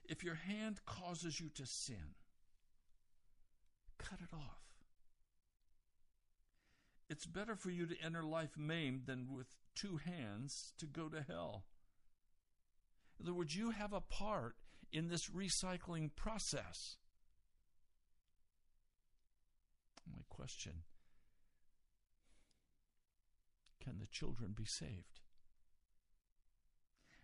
if 0.09 0.23
your 0.23 0.35
hand 0.35 0.81
causes 0.85 1.39
you 1.39 1.49
to 1.55 1.65
sin, 1.65 2.15
cut 3.97 4.19
it 4.21 4.33
off. 4.33 4.61
It's 7.09 7.25
better 7.25 7.55
for 7.55 7.69
you 7.69 7.85
to 7.85 7.95
enter 8.03 8.23
life 8.23 8.57
maimed 8.57 9.03
than 9.05 9.27
with 9.31 9.47
two 9.75 9.97
hands 9.97 10.73
to 10.79 10.85
go 10.85 11.07
to 11.07 11.23
hell. 11.27 11.65
In 13.19 13.25
other 13.25 13.33
words, 13.33 13.55
you 13.55 13.71
have 13.71 13.93
a 13.93 14.01
part 14.01 14.55
in 14.91 15.07
this 15.07 15.29
recycling 15.29 16.09
process. 16.15 16.97
My 20.11 20.21
question 20.29 20.83
Can 23.83 23.99
the 23.99 24.07
children 24.07 24.53
be 24.55 24.65
saved? 24.65 25.21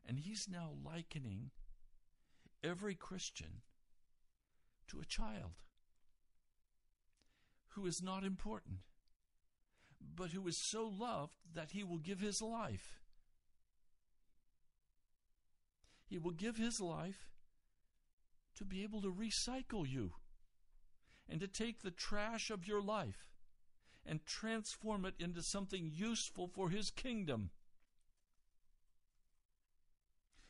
And 0.08 0.20
he's 0.20 0.48
now 0.50 0.72
likening 0.84 1.52
every 2.64 2.96
Christian 2.96 3.62
to 4.88 5.00
a 5.00 5.06
child 5.06 5.52
who 7.70 7.86
is 7.86 8.02
not 8.02 8.24
important, 8.24 8.80
but 10.16 10.32
who 10.32 10.48
is 10.48 10.58
so 10.58 10.86
loved 10.86 11.38
that 11.54 11.72
he 11.72 11.84
will 11.84 11.98
give 11.98 12.20
his 12.20 12.42
life. 12.42 13.00
He 16.06 16.18
will 16.18 16.32
give 16.32 16.58
his 16.58 16.82
life 16.82 17.30
to 18.58 18.66
be 18.66 18.84
able 18.84 19.02
to 19.02 19.12
recycle 19.12 19.88
you 19.88 20.12
and 21.30 21.40
to 21.40 21.48
take 21.48 21.82
the 21.82 21.92
trash 21.92 22.52
of 22.52 22.68
your 22.68 22.82
life 22.82 23.32
and 24.06 24.26
transform 24.26 25.06
it 25.06 25.14
into 25.20 25.42
something 25.42 25.90
useful 25.94 26.48
for 26.48 26.70
his 26.70 26.90
kingdom. 26.90 27.52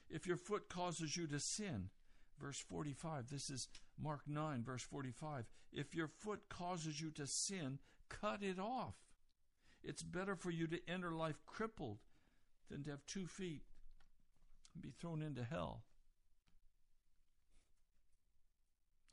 If 0.09 0.25
your 0.25 0.37
foot 0.37 0.67
causes 0.67 1.15
you 1.15 1.27
to 1.27 1.39
sin, 1.39 1.89
verse 2.41 2.63
45, 2.69 3.29
this 3.29 3.49
is 3.49 3.67
Mark 4.01 4.21
9, 4.27 4.63
verse 4.63 4.81
45. 4.83 5.45
If 5.71 5.93
your 5.93 6.07
foot 6.07 6.41
causes 6.49 6.99
you 6.99 7.11
to 7.11 7.27
sin, 7.27 7.79
cut 8.09 8.41
it 8.41 8.59
off. 8.59 8.95
It's 9.83 10.03
better 10.03 10.35
for 10.35 10.51
you 10.51 10.67
to 10.67 10.79
enter 10.87 11.11
life 11.11 11.41
crippled 11.45 11.99
than 12.69 12.83
to 12.83 12.91
have 12.91 13.05
two 13.05 13.27
feet 13.27 13.63
and 14.73 14.81
be 14.81 14.91
thrown 14.99 15.21
into 15.21 15.43
hell. 15.43 15.83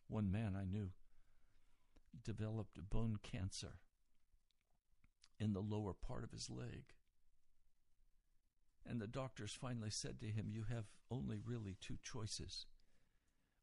One 0.09 0.31
man 0.33 0.57
I 0.59 0.64
knew 0.64 0.91
developed 2.25 2.79
bone 2.91 3.19
cancer 3.23 3.75
in 5.38 5.53
the 5.53 5.61
lower 5.61 5.93
part 5.93 6.25
of 6.25 6.33
his 6.33 6.51
leg. 6.51 6.95
And 8.87 9.01
the 9.01 9.07
doctors 9.07 9.53
finally 9.53 9.91
said 9.91 10.19
to 10.21 10.27
him, 10.27 10.47
You 10.51 10.64
have 10.71 10.87
only 11.11 11.38
really 11.45 11.77
two 11.81 11.99
choices. 12.03 12.67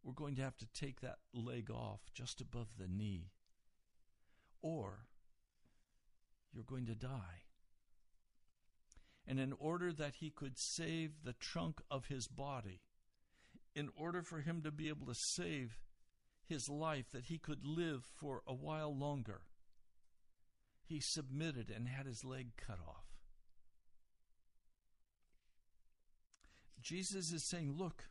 We're 0.05 0.13
going 0.13 0.35
to 0.35 0.43
have 0.43 0.57
to 0.57 0.67
take 0.67 1.01
that 1.01 1.17
leg 1.33 1.71
off 1.71 1.99
just 2.13 2.39
above 2.39 2.67
the 2.77 2.87
knee, 2.87 3.31
or 4.61 5.07
you're 6.53 6.63
going 6.63 6.85
to 6.85 6.93
die. 6.93 7.41
And 9.25 9.39
in 9.39 9.51
order 9.57 9.91
that 9.91 10.17
he 10.19 10.29
could 10.29 10.59
save 10.59 11.23
the 11.23 11.33
trunk 11.33 11.81
of 11.89 12.05
his 12.05 12.27
body, 12.27 12.81
in 13.73 13.89
order 13.97 14.21
for 14.21 14.41
him 14.41 14.61
to 14.61 14.71
be 14.71 14.89
able 14.89 15.07
to 15.07 15.15
save 15.15 15.79
his 16.47 16.69
life, 16.69 17.05
that 17.11 17.25
he 17.25 17.39
could 17.39 17.65
live 17.65 18.03
for 18.15 18.43
a 18.45 18.53
while 18.53 18.95
longer, 18.95 19.41
he 20.83 20.99
submitted 21.01 21.71
and 21.75 21.87
had 21.87 22.05
his 22.05 22.23
leg 22.23 22.49
cut 22.57 22.77
off. 22.87 23.07
Jesus 26.79 27.31
is 27.31 27.49
saying, 27.49 27.73
Look, 27.75 28.03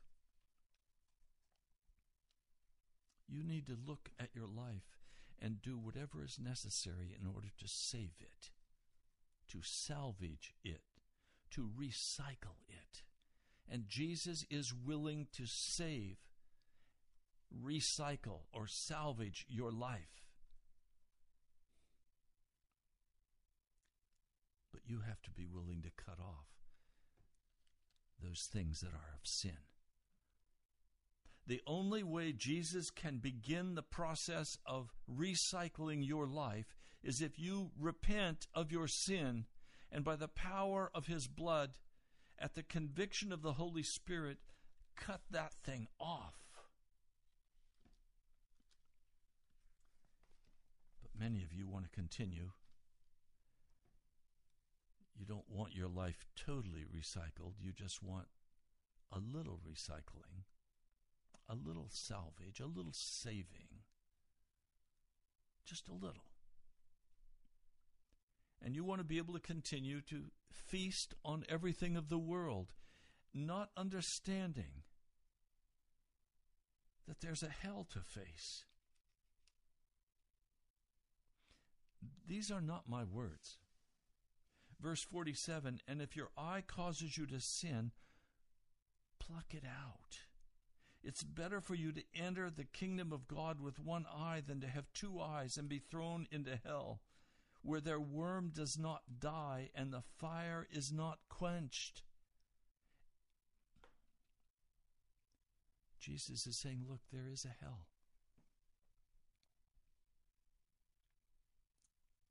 you 3.29 3.43
need 3.43 3.67
to 3.67 3.77
look 3.87 4.11
at 4.19 4.35
your 4.35 4.47
life 4.47 4.99
and 5.41 5.63
do 5.63 5.79
whatever 5.79 6.25
is 6.25 6.39
necessary 6.43 7.17
in 7.19 7.27
order 7.27 7.49
to 7.59 7.67
save 7.67 8.15
it, 8.21 8.51
to 9.51 9.59
salvage 9.63 10.55
it, 10.63 10.83
to 11.51 11.71
recycle 11.79 12.61
it. 12.69 13.03
And 13.71 13.89
Jesus 13.89 14.45
is 14.51 14.75
willing 14.75 15.27
to 15.33 15.47
save, 15.47 16.17
recycle, 17.65 18.43
or 18.53 18.67
salvage 18.67 19.47
your 19.49 19.71
life. 19.71 20.23
But 24.73 24.83
you 24.87 25.01
have 25.07 25.23
to 25.23 25.31
be 25.31 25.47
willing 25.47 25.83
to 25.83 25.91
cut 25.91 26.19
off 26.21 26.49
those 28.23 28.49
things 28.53 28.81
that 28.81 28.93
are 28.93 29.15
of 29.15 29.27
sin. 29.27 29.59
The 31.46 31.61
only 31.66 32.02
way 32.02 32.33
Jesus 32.33 32.90
can 32.90 33.18
begin 33.18 33.74
the 33.74 33.83
process 33.83 34.57
of 34.64 34.90
recycling 35.11 36.07
your 36.07 36.26
life 36.26 36.74
is 37.02 37.20
if 37.20 37.38
you 37.38 37.70
repent 37.78 38.46
of 38.54 38.72
your 38.72 38.88
sin 38.88 39.44
and 39.92 40.04
by 40.04 40.16
the 40.16 40.28
power 40.28 40.90
of 40.94 41.07
his 41.07 41.28
blood, 41.28 41.72
at 42.38 42.54
the 42.54 42.62
conviction 42.62 43.33
of 43.33 43.42
the 43.42 43.52
Holy 43.52 43.83
Spirit, 43.83 44.38
cut 44.96 45.20
that 45.30 45.52
thing 45.62 45.87
off. 46.00 46.35
But 51.02 51.11
many 51.18 51.42
of 51.44 51.52
you 51.52 51.68
want 51.68 51.85
to 51.85 51.90
continue. 51.90 52.50
You 55.16 55.26
don't 55.26 55.48
want 55.48 55.74
your 55.74 55.88
life 55.88 56.24
totally 56.35 56.85
recycled, 56.85 57.52
you 57.61 57.72
just 57.72 58.02
want 58.02 58.26
a 59.12 59.18
little 59.18 59.61
recycling 59.64 60.42
a 61.48 61.54
little 61.54 61.88
salvage, 61.90 62.61
a 62.61 62.66
little 62.66 62.92
saving. 62.92 63.83
Just 65.64 65.88
a 65.88 65.92
little. 65.92 66.24
And 68.64 68.74
you 68.74 68.85
want 68.85 69.00
to 69.00 69.04
be 69.04 69.18
able 69.18 69.35
to 69.35 69.40
continue 69.40 70.00
to 70.02 70.24
feast 70.50 71.14
on 71.24 71.44
everything 71.48 71.96
of 71.96 72.09
the 72.09 72.18
world, 72.18 72.72
not 73.35 73.70
understanding 73.76 74.85
that 77.07 77.20
there's 77.20 77.42
a 77.42 77.48
hell 77.48 77.87
to 77.92 78.00
face. 78.00 78.64
These 82.26 82.50
are 82.50 82.62
not 82.62 82.88
my 82.88 83.04
words. 83.04 83.59
Verse 84.80 85.02
47 85.02 85.80
And 85.87 86.00
if 86.00 86.16
your 86.16 86.28
eye 86.37 86.62
causes 86.66 87.18
you 87.18 87.26
to 87.26 87.40
sin, 87.40 87.92
pluck 89.18 89.52
it 89.52 89.64
out. 89.64 90.18
It's 91.07 91.23
better 91.23 91.61
for 91.61 91.75
you 91.75 91.93
to 91.93 92.03
enter 92.14 92.49
the 92.49 92.64
kingdom 92.64 93.12
of 93.12 93.29
God 93.29 93.61
with 93.61 93.79
one 93.79 94.07
eye 94.11 94.43
than 94.45 94.62
to 94.62 94.67
have 94.67 94.90
two 94.95 95.21
eyes 95.21 95.59
and 95.59 95.69
be 95.69 95.79
thrown 95.79 96.27
into 96.31 96.59
hell, 96.64 97.03
where 97.61 97.81
their 97.81 98.01
worm 98.01 98.51
does 98.55 98.79
not 98.79 99.03
die 99.21 99.69
and 99.75 99.93
the 99.93 100.03
fire 100.19 100.67
is 100.73 100.90
not 100.90 101.19
quenched. 101.29 102.03
Jesus 106.01 106.47
is 106.47 106.57
saying, 106.57 106.85
Look, 106.88 107.01
there 107.12 107.29
is 107.31 107.45
a 107.45 107.55
hell. 107.62 107.87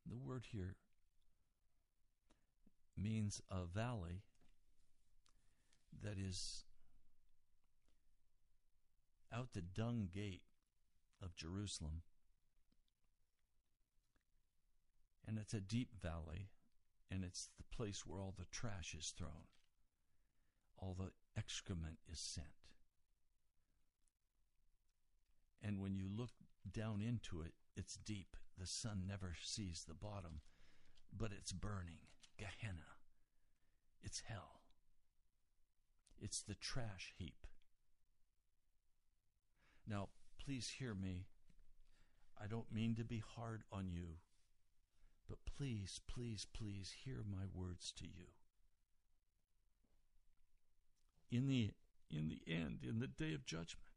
The 0.04 0.18
word 0.18 0.46
here 0.50 0.74
means 2.96 3.40
a 3.50 3.64
valley 3.64 4.22
that 6.02 6.18
is 6.18 6.64
out 9.34 9.52
the 9.52 9.62
dung 9.62 10.08
gate 10.12 10.42
of 11.22 11.36
Jerusalem. 11.36 12.02
And 15.26 15.38
it's 15.38 15.54
a 15.54 15.60
deep 15.60 15.90
valley, 16.00 16.50
and 17.10 17.24
it's 17.24 17.48
the 17.56 17.76
place 17.76 18.06
where 18.06 18.20
all 18.20 18.34
the 18.36 18.44
trash 18.50 18.94
is 18.98 19.12
thrown, 19.16 19.48
all 20.76 20.94
the 20.98 21.10
excrement 21.36 21.98
is 22.10 22.20
sent. 22.20 22.46
And 25.62 25.80
when 25.80 25.96
you 25.96 26.06
look 26.14 26.32
down 26.70 27.00
into 27.00 27.40
it, 27.40 27.52
it's 27.74 27.96
deep. 27.96 28.36
The 28.58 28.66
sun 28.66 29.04
never 29.08 29.34
sees 29.42 29.84
the 29.88 29.94
bottom, 29.94 30.40
but 31.16 31.30
it's 31.32 31.52
burning. 31.52 31.98
Gehenna. 32.36 32.98
It's 34.02 34.22
hell. 34.28 34.60
It's 36.20 36.42
the 36.42 36.54
trash 36.54 37.14
heap. 37.16 37.46
Now, 39.88 40.08
please 40.44 40.68
hear 40.78 40.94
me. 40.94 41.26
I 42.40 42.46
don't 42.46 42.72
mean 42.72 42.94
to 42.96 43.04
be 43.04 43.22
hard 43.36 43.62
on 43.70 43.90
you, 43.90 44.18
but 45.28 45.38
please, 45.56 46.00
please, 46.06 46.46
please 46.52 46.92
hear 47.04 47.22
my 47.30 47.44
words 47.52 47.92
to 47.98 48.04
you. 48.04 48.26
In 51.30 51.46
the 51.46 51.70
in 52.10 52.28
the 52.28 52.42
end, 52.46 52.80
in 52.88 53.00
the 53.00 53.06
day 53.06 53.34
of 53.34 53.46
judgment, 53.46 53.88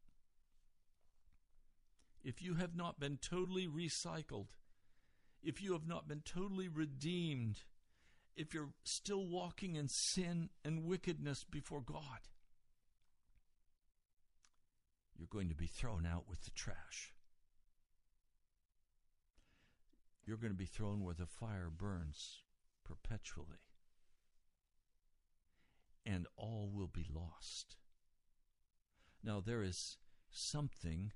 if 2.24 2.42
you 2.42 2.54
have 2.54 2.74
not 2.74 2.98
been 2.98 3.18
totally 3.18 3.68
recycled, 3.68 4.48
if 5.42 5.62
you 5.62 5.72
have 5.72 5.86
not 5.86 6.08
been 6.08 6.22
totally 6.22 6.68
redeemed, 6.68 7.62
if 8.36 8.52
you're 8.52 8.70
still 8.82 9.26
walking 9.26 9.76
in 9.76 9.88
sin 9.88 10.48
and 10.64 10.84
wickedness 10.84 11.44
before 11.44 11.80
God, 11.80 12.28
you're 15.18 15.28
going 15.28 15.48
to 15.48 15.54
be 15.54 15.66
thrown 15.66 16.06
out 16.06 16.24
with 16.28 16.44
the 16.44 16.50
trash. 16.52 17.12
You're 20.24 20.36
going 20.36 20.52
to 20.52 20.58
be 20.58 20.66
thrown 20.66 21.02
where 21.02 21.14
the 21.14 21.26
fire 21.26 21.70
burns 21.76 22.42
perpetually. 22.84 23.64
And 26.06 26.26
all 26.36 26.70
will 26.72 26.88
be 26.88 27.06
lost. 27.12 27.76
Now, 29.22 29.40
there 29.44 29.62
is 29.62 29.96
something 30.30 31.12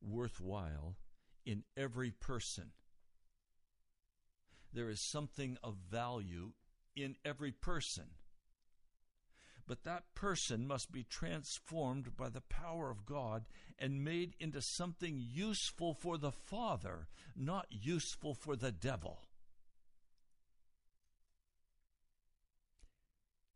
worthwhile 0.00 0.96
in 1.44 1.64
every 1.76 2.10
person. 2.10 2.70
There 4.72 4.88
is 4.88 5.00
something 5.00 5.58
of 5.62 5.76
value 5.90 6.52
in 6.96 7.16
every 7.24 7.52
person. 7.52 8.06
But 9.66 9.84
that 9.84 10.14
person 10.14 10.66
must 10.66 10.92
be 10.92 11.04
transformed 11.04 12.16
by 12.16 12.28
the 12.28 12.42
power 12.42 12.90
of 12.90 13.06
God 13.06 13.46
and 13.78 14.04
made 14.04 14.34
into 14.38 14.60
something 14.60 15.16
useful 15.18 15.94
for 15.94 16.18
the 16.18 16.32
Father, 16.32 17.08
not 17.34 17.66
useful 17.70 18.34
for 18.34 18.56
the 18.56 18.72
devil. 18.72 19.22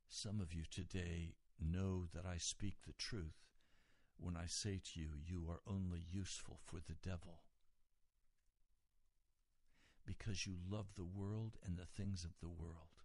Some 0.08 0.40
of 0.40 0.54
you 0.54 0.62
today 0.70 1.34
know 1.60 2.06
that 2.14 2.24
I 2.24 2.38
speak 2.38 2.76
the 2.86 2.94
truth 2.94 3.48
when 4.20 4.36
I 4.36 4.46
say 4.46 4.80
to 4.82 5.00
you, 5.00 5.10
you 5.24 5.46
are 5.48 5.60
only 5.66 6.02
useful 6.10 6.58
for 6.64 6.76
the 6.76 6.96
devil. 7.02 7.42
Because 10.04 10.46
you 10.46 10.56
love 10.68 10.86
the 10.96 11.04
world 11.04 11.56
and 11.64 11.76
the 11.76 11.86
things 11.86 12.24
of 12.24 12.32
the 12.40 12.48
world. 12.48 12.97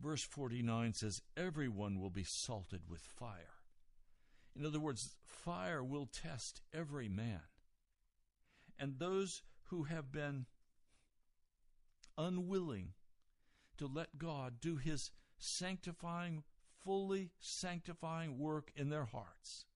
Verse 0.00 0.22
49 0.22 0.92
says, 0.92 1.22
Everyone 1.36 2.00
will 2.00 2.10
be 2.10 2.24
salted 2.24 2.82
with 2.88 3.00
fire. 3.00 3.56
In 4.54 4.64
other 4.64 4.80
words, 4.80 5.16
fire 5.24 5.82
will 5.82 6.06
test 6.06 6.62
every 6.72 7.08
man. 7.08 7.40
And 8.78 8.98
those 8.98 9.42
who 9.64 9.84
have 9.84 10.12
been 10.12 10.46
unwilling 12.18 12.92
to 13.78 13.86
let 13.86 14.18
God 14.18 14.60
do 14.60 14.76
his 14.76 15.10
sanctifying, 15.38 16.42
fully 16.84 17.30
sanctifying 17.38 18.38
work 18.38 18.70
in 18.74 18.88
their 18.88 19.04
hearts, 19.04 19.66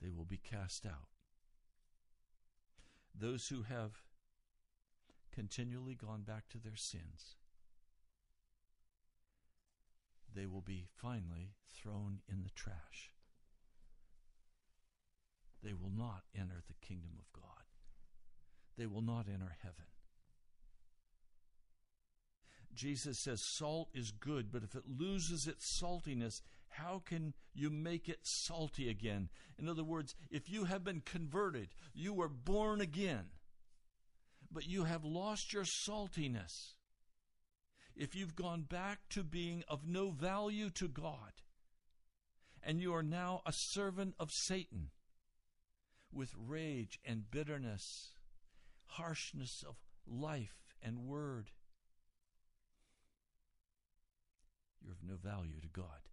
they 0.00 0.10
will 0.10 0.24
be 0.24 0.38
cast 0.38 0.86
out. 0.86 1.08
Those 3.14 3.48
who 3.48 3.62
have 3.62 4.02
continually 5.32 5.94
gone 5.94 6.22
back 6.22 6.48
to 6.50 6.58
their 6.58 6.76
sins, 6.76 7.36
they 10.38 10.46
will 10.46 10.60
be 10.60 10.86
finally 11.02 11.50
thrown 11.68 12.20
in 12.30 12.44
the 12.44 12.50
trash. 12.54 13.10
They 15.64 15.72
will 15.72 15.90
not 15.90 16.22
enter 16.32 16.62
the 16.64 16.86
kingdom 16.86 17.10
of 17.18 17.32
God. 17.32 17.64
They 18.76 18.86
will 18.86 19.02
not 19.02 19.26
enter 19.26 19.56
heaven. 19.60 19.86
Jesus 22.72 23.18
says 23.18 23.42
salt 23.42 23.88
is 23.92 24.12
good, 24.12 24.52
but 24.52 24.62
if 24.62 24.76
it 24.76 24.84
loses 24.86 25.48
its 25.48 25.66
saltiness, 25.66 26.42
how 26.68 27.02
can 27.04 27.34
you 27.52 27.68
make 27.68 28.08
it 28.08 28.20
salty 28.22 28.88
again? 28.88 29.30
In 29.58 29.68
other 29.68 29.82
words, 29.82 30.14
if 30.30 30.48
you 30.48 30.66
have 30.66 30.84
been 30.84 31.00
converted, 31.00 31.70
you 31.92 32.12
were 32.12 32.28
born 32.28 32.80
again, 32.80 33.30
but 34.52 34.68
you 34.68 34.84
have 34.84 35.04
lost 35.04 35.52
your 35.52 35.64
saltiness. 35.64 36.74
If 37.98 38.14
you've 38.14 38.36
gone 38.36 38.62
back 38.62 39.00
to 39.10 39.24
being 39.24 39.64
of 39.66 39.84
no 39.84 40.10
value 40.10 40.70
to 40.70 40.86
God, 40.86 41.42
and 42.62 42.80
you 42.80 42.94
are 42.94 43.02
now 43.02 43.42
a 43.44 43.52
servant 43.52 44.14
of 44.20 44.30
Satan 44.30 44.90
with 46.12 46.32
rage 46.38 47.00
and 47.04 47.28
bitterness, 47.28 48.10
harshness 48.86 49.64
of 49.68 49.74
life 50.06 50.76
and 50.80 51.06
word, 51.06 51.50
you're 54.80 54.92
of 54.92 55.02
no 55.02 55.16
value 55.16 55.60
to 55.60 55.68
God. 55.68 56.06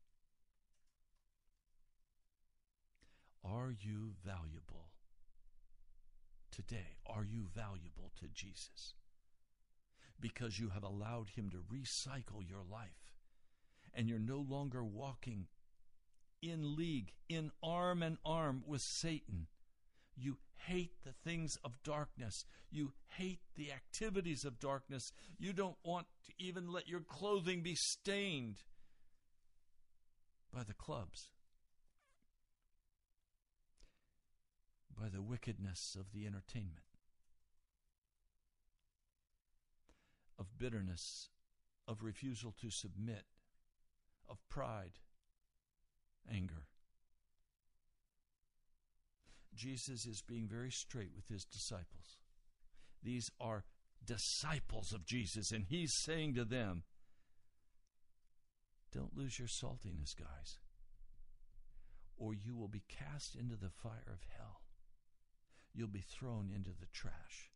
Are 3.44 3.72
you 3.80 4.14
valuable 4.26 4.90
today? 6.52 6.98
Are 7.06 7.24
you 7.24 7.46
valuable 7.54 8.12
to 8.20 8.28
Jesus? 8.34 8.96
Because 10.20 10.60
you 10.60 10.70
have 10.70 10.84
allowed 10.84 11.30
Him 11.30 11.50
to 11.52 11.58
recycle 11.58 12.48
your 12.48 12.64
life 12.70 13.06
and 13.96 14.10
you're 14.10 14.20
no 14.20 14.46
longer 14.48 14.84
walking 14.84 15.48
in 16.42 16.76
league, 16.76 17.14
in 17.30 17.52
arm 17.64 18.04
and 18.04 18.18
arm 18.26 18.64
with 18.68 18.82
Satan. 18.82 19.48
You 20.16 20.38
hate 20.58 21.04
the 21.04 21.14
things 21.24 21.58
of 21.64 21.82
darkness. 21.84 22.46
You 22.70 22.94
hate 23.18 23.40
the 23.56 23.72
activities 23.72 24.46
of 24.46 24.60
darkness. 24.60 25.12
You 25.40 25.54
don't 25.54 25.78
want 25.84 26.08
to 26.28 26.34
even 26.38 26.72
let 26.72 26.88
your 26.88 27.00
clothing 27.00 27.62
be 27.62 27.76
stained 27.76 28.58
by 30.54 30.64
the 30.64 30.74
clubs, 30.74 31.30
by 34.98 35.10
the 35.10 35.22
wickedness 35.22 35.98
of 36.00 36.14
the 36.14 36.26
entertainment, 36.26 36.85
of 40.38 40.58
bitterness, 40.58 41.30
of 41.88 42.04
refusal 42.04 42.54
to 42.62 42.70
submit, 42.70 43.24
of 44.30 44.38
pride, 44.50 45.00
anger. 46.32 46.68
Jesus 49.56 50.06
is 50.06 50.22
being 50.22 50.48
very 50.48 50.72
straight 50.72 51.12
with 51.16 51.28
his 51.30 51.46
disciples. 51.46 52.20
These 53.02 53.30
are 53.40 53.64
disciples 54.06 54.92
of 54.92 55.06
Jesus, 55.06 55.52
and 55.52 55.66
he's 55.68 55.94
saying 56.04 56.36
to 56.36 56.46
them, 56.46 56.84
Don't 58.92 59.16
lose 59.16 59.40
your 59.40 59.48
saltiness, 59.48 60.16
guys, 60.18 60.60
or 62.18 62.34
you 62.34 62.56
will 62.56 62.68
be 62.68 62.84
cast 62.88 63.36
into 63.36 63.56
the 63.56 63.70
fire 63.70 64.08
of 64.12 64.20
hell. 64.38 64.62
You'll 65.74 65.88
be 65.88 66.04
thrown 66.08 66.52
into 66.54 66.72
the 66.72 66.88
trash. 66.94 67.52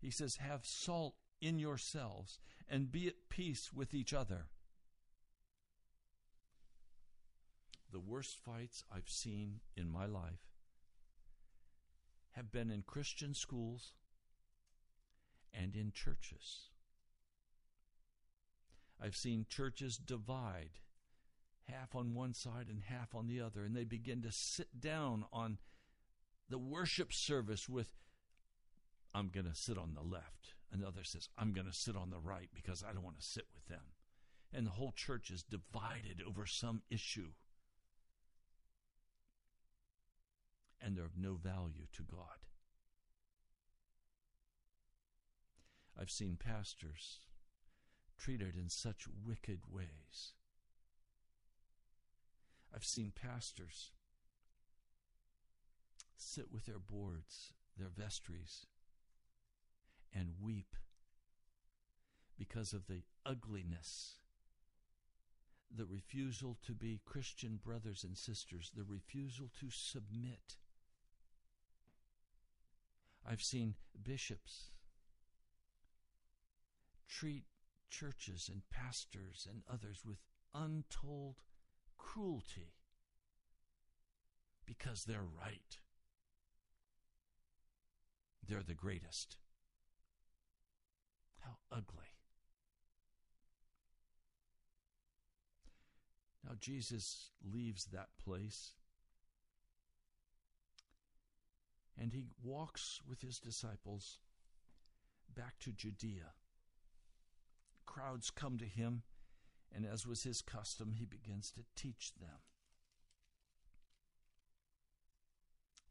He 0.00 0.10
says, 0.10 0.36
Have 0.36 0.64
salt 0.64 1.14
in 1.40 1.58
yourselves 1.58 2.38
and 2.68 2.90
be 2.92 3.08
at 3.08 3.28
peace 3.28 3.72
with 3.72 3.94
each 3.94 4.12
other. 4.12 4.46
the 7.92 7.98
worst 8.00 8.38
fights 8.38 8.84
I've 8.94 9.08
seen 9.08 9.60
in 9.76 9.90
my 9.90 10.06
life 10.06 10.46
have 12.32 12.52
been 12.52 12.70
in 12.70 12.82
Christian 12.82 13.34
schools 13.34 13.94
and 15.52 15.74
in 15.74 15.90
churches. 15.92 16.68
I've 19.02 19.16
seen 19.16 19.46
churches 19.48 19.96
divide, 19.96 20.78
half 21.64 21.94
on 21.96 22.14
one 22.14 22.34
side 22.34 22.66
and 22.68 22.82
half 22.82 23.14
on 23.14 23.26
the 23.26 23.40
other, 23.40 23.64
and 23.64 23.74
they 23.74 23.84
begin 23.84 24.22
to 24.22 24.30
sit 24.30 24.80
down 24.80 25.24
on 25.32 25.58
the 26.48 26.58
worship 26.58 27.12
service 27.12 27.68
with, 27.68 27.88
I'm 29.14 29.28
going 29.28 29.46
to 29.46 29.54
sit 29.54 29.78
on 29.78 29.94
the 29.94 30.02
left. 30.02 30.54
Another 30.72 31.02
says, 31.02 31.28
I'm 31.36 31.52
going 31.52 31.66
to 31.66 31.72
sit 31.72 31.96
on 31.96 32.10
the 32.10 32.18
right 32.18 32.48
because 32.54 32.84
I 32.88 32.92
don't 32.92 33.02
want 33.02 33.18
to 33.18 33.26
sit 33.26 33.46
with 33.54 33.66
them. 33.66 33.94
And 34.52 34.66
the 34.66 34.72
whole 34.72 34.92
church 34.92 35.30
is 35.30 35.42
divided 35.42 36.22
over 36.26 36.46
some 36.46 36.82
issue. 36.90 37.30
and 40.80 40.96
they're 40.96 41.04
of 41.04 41.18
no 41.18 41.34
value 41.34 41.86
to 41.92 42.02
God. 42.02 42.46
I've 45.98 46.10
seen 46.10 46.36
pastors 46.36 47.20
treated 48.18 48.56
in 48.56 48.68
such 48.68 49.06
wicked 49.26 49.60
ways. 49.70 50.32
I've 52.74 52.84
seen 52.84 53.12
pastors 53.14 53.90
sit 56.16 56.46
with 56.52 56.66
their 56.66 56.78
boards, 56.78 57.52
their 57.76 57.88
vestries, 57.88 58.66
and 60.14 60.32
weep 60.40 60.76
because 62.38 62.72
of 62.72 62.86
the 62.86 63.02
ugliness, 63.26 64.14
the 65.74 65.84
refusal 65.84 66.56
to 66.66 66.72
be 66.72 67.00
Christian 67.04 67.60
brothers 67.62 68.02
and 68.02 68.16
sisters, 68.16 68.72
the 68.74 68.84
refusal 68.84 69.50
to 69.60 69.70
submit. 69.70 70.56
I've 73.28 73.42
seen 73.42 73.74
bishops 74.02 74.70
treat 77.08 77.44
churches 77.90 78.48
and 78.50 78.62
pastors 78.70 79.46
and 79.48 79.62
others 79.70 80.02
with 80.04 80.18
untold 80.54 81.36
cruelty 81.98 82.72
because 84.64 85.04
they're 85.04 85.26
right. 85.38 85.78
They're 88.48 88.62
the 88.62 88.74
greatest. 88.74 89.36
How 91.50 91.76
ugly. 91.78 92.04
Now, 96.44 96.54
Jesus 96.60 97.30
leaves 97.44 97.86
that 97.86 98.08
place 98.24 98.72
and 102.00 102.12
he 102.12 102.24
walks 102.42 103.00
with 103.08 103.20
his 103.20 103.38
disciples 103.38 104.18
back 105.34 105.58
to 105.60 105.72
Judea. 105.72 106.32
Crowds 107.84 108.30
come 108.30 108.56
to 108.58 108.64
him, 108.64 109.02
and 109.74 109.84
as 109.84 110.06
was 110.06 110.22
his 110.22 110.40
custom, 110.40 110.92
he 110.92 111.04
begins 111.04 111.50
to 111.52 111.64
teach 111.76 112.12
them. 112.20 112.40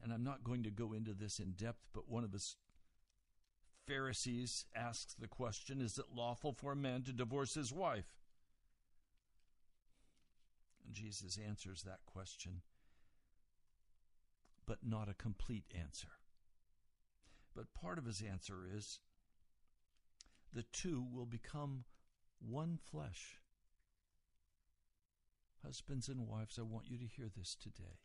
And 0.02 0.13
I'm 0.13 0.24
not 0.24 0.43
going 0.43 0.63
to 0.63 0.72
go 0.72 0.93
into 0.93 1.13
this 1.13 1.39
in 1.39 1.52
depth, 1.52 1.89
but 1.93 2.10
one 2.10 2.24
of 2.24 2.32
the 2.32 2.43
Pharisees 3.89 4.65
asks 4.75 5.15
the 5.15 5.28
question 5.28 5.82
Is 5.82 5.97
it 5.97 6.06
lawful 6.15 6.54
for 6.54 6.71
a 6.71 6.75
man 6.75 7.02
to 7.04 7.12
divorce 7.12 7.56
his 7.56 7.73
wife? 7.73 8.19
And 10.86 10.93
Jesus 10.93 11.39
answers 11.43 11.82
that 11.82 12.06
question, 12.06 12.62
but 14.67 14.78
not 14.86 15.10
a 15.10 15.15
complete 15.15 15.65
answer. 15.75 16.10
But 17.56 17.73
part 17.73 17.97
of 17.97 18.06
his 18.06 18.21
answer 18.21 18.58
is 18.71 18.99
the 20.54 20.65
two 20.71 21.04
will 21.12 21.25
become 21.25 21.86
one 22.39 22.78
flesh. 22.91 23.39
Husbands 25.65 26.08
and 26.08 26.28
wives, 26.28 26.60
I 26.60 26.62
want 26.62 26.91
you 26.91 26.99
to 26.99 27.06
hear 27.06 27.28
this 27.36 27.56
today. 27.56 27.97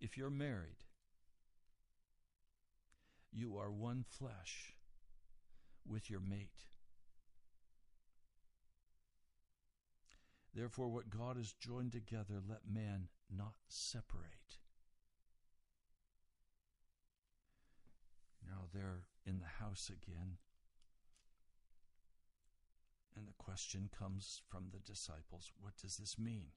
If 0.00 0.16
you're 0.16 0.30
married, 0.30 0.84
you 3.34 3.56
are 3.58 3.70
one 3.70 4.04
flesh 4.08 4.74
with 5.86 6.08
your 6.08 6.20
mate. 6.20 6.66
Therefore, 10.54 10.88
what 10.88 11.10
God 11.10 11.36
has 11.36 11.52
joined 11.52 11.92
together, 11.92 12.40
let 12.48 12.60
man 12.72 13.08
not 13.28 13.54
separate. 13.66 14.58
Now 18.46 18.66
they're 18.72 19.02
in 19.26 19.40
the 19.40 19.64
house 19.64 19.90
again. 19.90 20.36
And 23.16 23.26
the 23.26 23.32
question 23.36 23.90
comes 23.96 24.42
from 24.48 24.66
the 24.72 24.78
disciples 24.78 25.50
what 25.60 25.76
does 25.80 25.96
this 25.96 26.18
mean? 26.18 26.48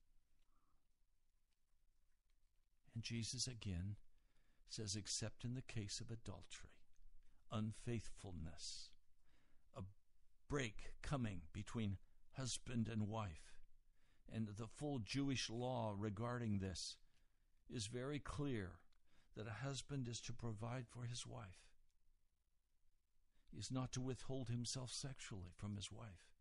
And 2.93 3.03
Jesus 3.03 3.47
again 3.47 3.95
says, 4.69 4.95
except 4.95 5.43
in 5.43 5.53
the 5.53 5.61
case 5.61 6.01
of 6.01 6.11
adultery, 6.11 6.69
unfaithfulness, 7.51 8.89
a 9.75 9.81
break 10.49 10.93
coming 11.01 11.41
between 11.53 11.97
husband 12.35 12.87
and 12.87 13.07
wife. 13.07 13.59
And 14.33 14.49
the 14.57 14.67
full 14.67 14.99
Jewish 14.99 15.49
law 15.49 15.93
regarding 15.97 16.59
this 16.59 16.97
is 17.73 17.87
very 17.87 18.19
clear 18.19 18.71
that 19.35 19.47
a 19.47 19.65
husband 19.65 20.07
is 20.07 20.19
to 20.21 20.33
provide 20.33 20.85
for 20.87 21.03
his 21.03 21.25
wife. 21.25 21.67
He 23.51 23.57
is 23.57 23.71
not 23.71 23.91
to 23.93 24.01
withhold 24.01 24.49
himself 24.49 24.91
sexually 24.91 25.53
from 25.55 25.75
his 25.75 25.91
wife. 25.91 26.33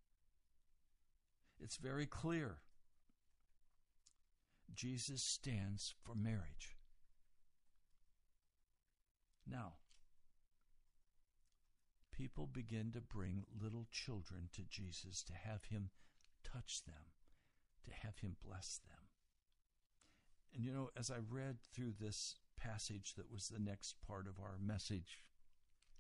It's 1.61 1.77
very 1.77 2.07
clear. 2.07 2.59
Jesus 4.75 5.23
stands 5.23 5.95
for 6.03 6.15
marriage. 6.15 6.76
Now, 9.49 9.75
people 12.13 12.49
begin 12.51 12.93
to 12.93 13.01
bring 13.01 13.45
little 13.61 13.87
children 13.91 14.49
to 14.55 14.63
Jesus 14.69 15.23
to 15.25 15.33
have 15.35 15.65
him 15.65 15.91
touch 16.45 16.83
them, 16.85 17.13
to 17.85 17.91
have 18.07 18.19
him 18.19 18.37
bless 18.45 18.81
them. 18.85 19.05
And 20.55 20.65
you 20.65 20.73
know, 20.73 20.91
as 20.99 21.11
I 21.11 21.19
read 21.29 21.59
through 21.61 21.95
this 22.01 22.37
passage 22.59 23.15
that 23.17 23.31
was 23.31 23.49
the 23.49 23.61
next 23.61 23.97
part 24.07 24.27
of 24.27 24.41
our 24.41 24.57
message, 24.61 25.23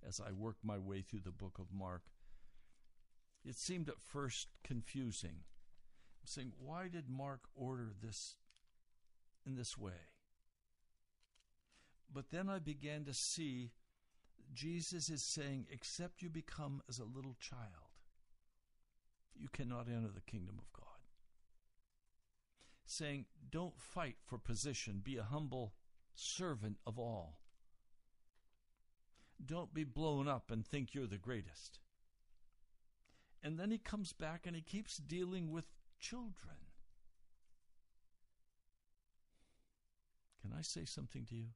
as 0.07 0.21
I 0.21 0.33
worked 0.33 0.65
my 0.65 0.79
way 0.79 1.03
through 1.03 1.21
the 1.25 1.31
book 1.31 1.59
of 1.59 1.67
Mark, 1.73 2.03
it 3.45 3.57
seemed 3.57 3.89
at 3.89 4.01
first 4.01 4.49
confusing. 4.65 5.45
I'm 6.23 6.27
saying, 6.27 6.53
why 6.59 6.89
did 6.89 7.09
Mark 7.09 7.43
order 7.55 7.93
this 8.03 8.37
in 9.47 9.55
this 9.55 9.79
way? 9.79 10.16
But 12.13 12.31
then 12.31 12.49
I 12.49 12.59
began 12.59 13.05
to 13.05 13.15
see 13.15 13.73
Jesus 14.53 15.11
is 15.11 15.23
saying, 15.23 15.67
except 15.71 16.23
you 16.23 16.31
become 16.31 16.83
as 16.89 16.99
a 16.99 17.05
little 17.05 17.37
child, 17.41 17.91
you 19.35 19.49
cannot 19.53 19.89
enter 19.89 20.11
the 20.15 20.21
kingdom 20.21 20.57
of 20.59 20.73
God. 20.73 20.85
Saying, 22.87 23.27
don't 23.51 23.79
fight 23.81 24.17
for 24.25 24.39
position, 24.39 25.01
be 25.03 25.17
a 25.17 25.25
humble 25.25 25.75
servant 26.15 26.79
of 26.87 26.99
all. 26.99 27.41
Don't 29.45 29.75
be 29.75 29.85
blown 29.85 30.29
up 30.29 30.51
and 30.51 30.65
think 30.65 30.95
you're 30.95 31.07
the 31.07 31.19
greatest. 31.19 31.81
And 33.43 33.59
then 33.59 33.71
he 33.71 33.79
comes 33.79 34.13
back 34.13 34.47
and 34.47 34.57
he 34.57 34.63
keeps 34.63 34.97
dealing 34.97 35.51
with 35.51 35.67
children. 36.01 36.57
Can 40.41 40.53
I 40.57 40.63
say 40.63 40.85
something 40.85 41.27
to 41.27 41.35
you? 41.35 41.49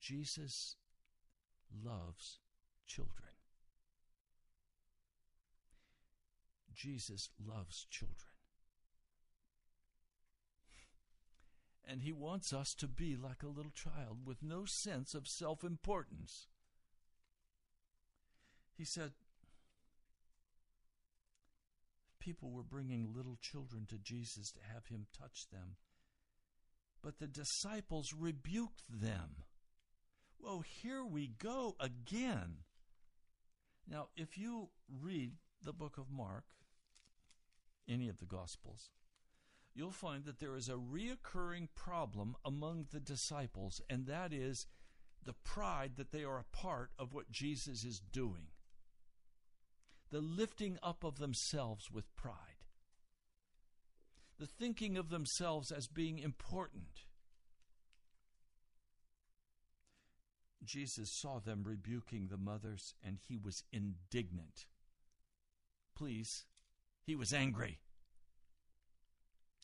Jesus 0.00 0.76
loves 1.84 2.38
children. 2.86 3.28
Jesus 6.74 7.30
loves 7.44 7.86
children. 7.90 8.14
And 11.90 12.02
he 12.02 12.12
wants 12.12 12.52
us 12.52 12.74
to 12.74 12.86
be 12.86 13.16
like 13.16 13.42
a 13.42 13.48
little 13.48 13.72
child 13.72 14.18
with 14.24 14.42
no 14.42 14.64
sense 14.66 15.14
of 15.14 15.26
self 15.26 15.64
importance. 15.64 16.46
He 18.76 18.84
said, 18.84 19.12
people 22.28 22.50
were 22.50 22.62
bringing 22.62 23.12
little 23.16 23.38
children 23.40 23.86
to 23.88 23.96
Jesus 23.96 24.50
to 24.52 24.60
have 24.72 24.86
him 24.86 25.06
touch 25.18 25.46
them. 25.50 25.76
But 27.02 27.18
the 27.18 27.26
disciples 27.26 28.12
rebuked 28.12 28.82
them. 28.88 29.44
Well, 30.38 30.60
here 30.60 31.04
we 31.04 31.28
go 31.28 31.76
again. 31.80 32.58
Now, 33.88 34.08
if 34.16 34.38
you 34.38 34.68
read 34.88 35.32
the 35.62 35.72
book 35.72 35.98
of 35.98 36.10
Mark, 36.10 36.44
any 37.88 38.08
of 38.08 38.18
the 38.18 38.26
Gospels, 38.26 38.90
you'll 39.74 39.90
find 39.90 40.24
that 40.24 40.38
there 40.38 40.56
is 40.56 40.68
a 40.68 40.72
reoccurring 40.72 41.68
problem 41.74 42.36
among 42.44 42.86
the 42.90 43.00
disciples, 43.00 43.80
and 43.88 44.06
that 44.06 44.32
is 44.32 44.66
the 45.24 45.32
pride 45.32 45.92
that 45.96 46.12
they 46.12 46.24
are 46.24 46.38
a 46.38 46.56
part 46.56 46.90
of 46.98 47.12
what 47.12 47.30
Jesus 47.30 47.84
is 47.84 48.00
doing 48.00 48.48
the 50.10 50.20
lifting 50.20 50.78
up 50.82 51.04
of 51.04 51.18
themselves 51.18 51.90
with 51.90 52.14
pride, 52.16 52.64
the 54.38 54.46
thinking 54.46 54.96
of 54.96 55.10
themselves 55.10 55.70
as 55.70 55.86
being 55.86 56.18
important. 56.18 57.04
Jesus 60.64 61.10
saw 61.10 61.38
them 61.38 61.62
rebuking 61.64 62.28
the 62.28 62.36
mothers, 62.36 62.94
and 63.04 63.18
he 63.26 63.36
was 63.36 63.64
indignant. 63.72 64.66
Please, 65.96 66.44
he 67.04 67.14
was 67.14 67.32
angry. 67.32 67.78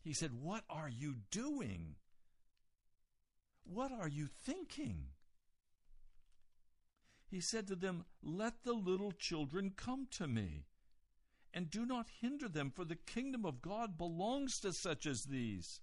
He 0.02 0.12
said, 0.12 0.32
What 0.34 0.64
are 0.68 0.88
you 0.88 1.16
doing? 1.30 1.96
What 3.64 3.92
are 3.92 4.08
you 4.08 4.26
thinking? 4.26 5.06
He 7.26 7.40
said 7.40 7.66
to 7.68 7.74
them, 7.74 8.04
Let 8.22 8.62
the 8.62 8.74
little 8.74 9.12
children 9.12 9.72
come 9.76 10.06
to 10.12 10.28
me, 10.28 10.66
and 11.52 11.70
do 11.70 11.86
not 11.86 12.06
hinder 12.20 12.48
them, 12.48 12.70
for 12.70 12.84
the 12.84 12.96
kingdom 12.96 13.44
of 13.44 13.62
God 13.62 13.96
belongs 13.98 14.60
to 14.60 14.72
such 14.72 15.06
as 15.06 15.24
these. 15.24 15.80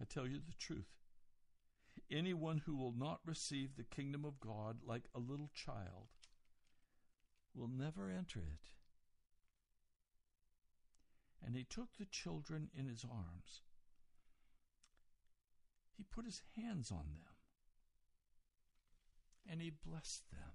I 0.00 0.04
tell 0.04 0.26
you 0.26 0.38
the 0.38 0.54
truth. 0.58 1.01
Anyone 2.12 2.62
who 2.66 2.76
will 2.76 2.92
not 2.94 3.20
receive 3.24 3.76
the 3.76 3.84
kingdom 3.84 4.24
of 4.24 4.38
God 4.38 4.78
like 4.86 5.04
a 5.14 5.18
little 5.18 5.50
child 5.54 6.08
will 7.54 7.68
never 7.68 8.10
enter 8.10 8.40
it. 8.40 8.68
And 11.44 11.56
he 11.56 11.64
took 11.64 11.96
the 11.98 12.04
children 12.04 12.68
in 12.78 12.86
his 12.86 13.04
arms. 13.10 13.62
He 15.96 16.04
put 16.04 16.26
his 16.26 16.42
hands 16.56 16.90
on 16.90 17.06
them 17.12 17.32
and 19.50 19.60
he 19.60 19.70
blessed 19.70 20.22
them. 20.30 20.52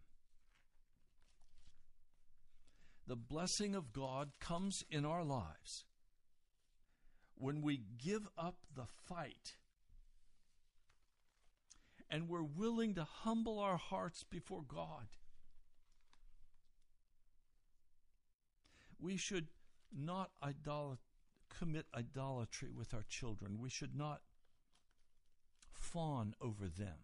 The 3.08 3.16
blessing 3.16 3.74
of 3.74 3.94
God 3.94 4.32
comes 4.40 4.84
in 4.92 5.06
our 5.06 5.24
lives 5.24 5.86
when 7.36 7.62
we 7.62 7.82
give 8.04 8.28
up 8.38 8.58
the 8.76 8.86
fight 9.08 9.56
and 12.10 12.30
we're 12.30 12.44
willing 12.44 12.94
to 12.96 13.04
humble 13.04 13.60
our 13.60 13.78
hearts 13.78 14.24
before 14.24 14.64
God. 14.68 15.08
We 19.00 19.18
should 19.18 19.48
not 19.96 20.32
commit 21.50 21.86
idolatry 21.96 22.70
with 22.76 22.94
our 22.94 23.06
children. 23.08 23.60
We 23.60 23.70
should 23.70 23.96
not 23.96 24.22
fawn 25.72 26.34
over 26.42 26.68
them. 26.68 26.98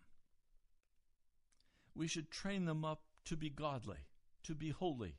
We 1.95 2.07
should 2.07 2.31
train 2.31 2.65
them 2.65 2.83
up 2.83 3.01
to 3.25 3.37
be 3.37 3.49
godly, 3.49 4.07
to 4.43 4.55
be 4.55 4.71
holy. 4.71 5.15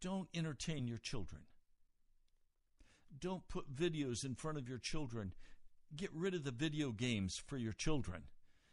Don't 0.00 0.28
entertain 0.34 0.88
your 0.88 0.98
children. 0.98 1.42
Don't 3.18 3.46
put 3.48 3.74
videos 3.74 4.24
in 4.24 4.34
front 4.34 4.58
of 4.58 4.68
your 4.68 4.78
children. 4.78 5.32
Get 5.96 6.10
rid 6.12 6.34
of 6.34 6.44
the 6.44 6.50
video 6.50 6.90
games 6.90 7.40
for 7.44 7.56
your 7.56 7.72
children. 7.72 8.24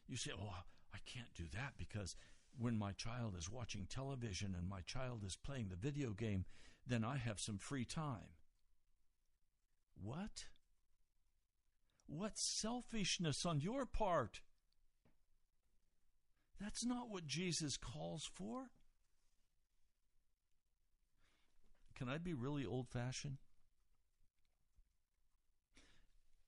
You 0.08 0.18
say, 0.18 0.32
Oh, 0.38 0.56
I 0.94 0.98
can't 1.06 1.34
do 1.36 1.46
that 1.54 1.74
because 1.78 2.16
when 2.58 2.78
my 2.78 2.92
child 2.94 3.36
is 3.38 3.50
watching 3.50 3.86
television 3.90 4.56
and 4.58 4.68
my 4.68 4.82
child 4.82 5.24
is 5.26 5.36
playing 5.36 5.70
the 5.70 5.76
video 5.76 6.12
game, 6.12 6.46
then 6.86 7.04
I 7.04 7.18
have 7.18 7.40
some 7.40 7.58
free 7.58 7.86
time. 7.86 8.36
What? 10.02 10.46
What 12.08 12.38
selfishness 12.38 13.46
on 13.46 13.62
your 13.62 13.86
part! 13.86 14.42
That's 16.60 16.86
not 16.86 17.10
what 17.10 17.26
Jesus 17.26 17.78
calls 17.78 18.30
for. 18.32 18.72
Can 21.96 22.10
I 22.10 22.18
be 22.18 22.34
really 22.34 22.66
old 22.66 22.90
fashioned? 22.90 23.38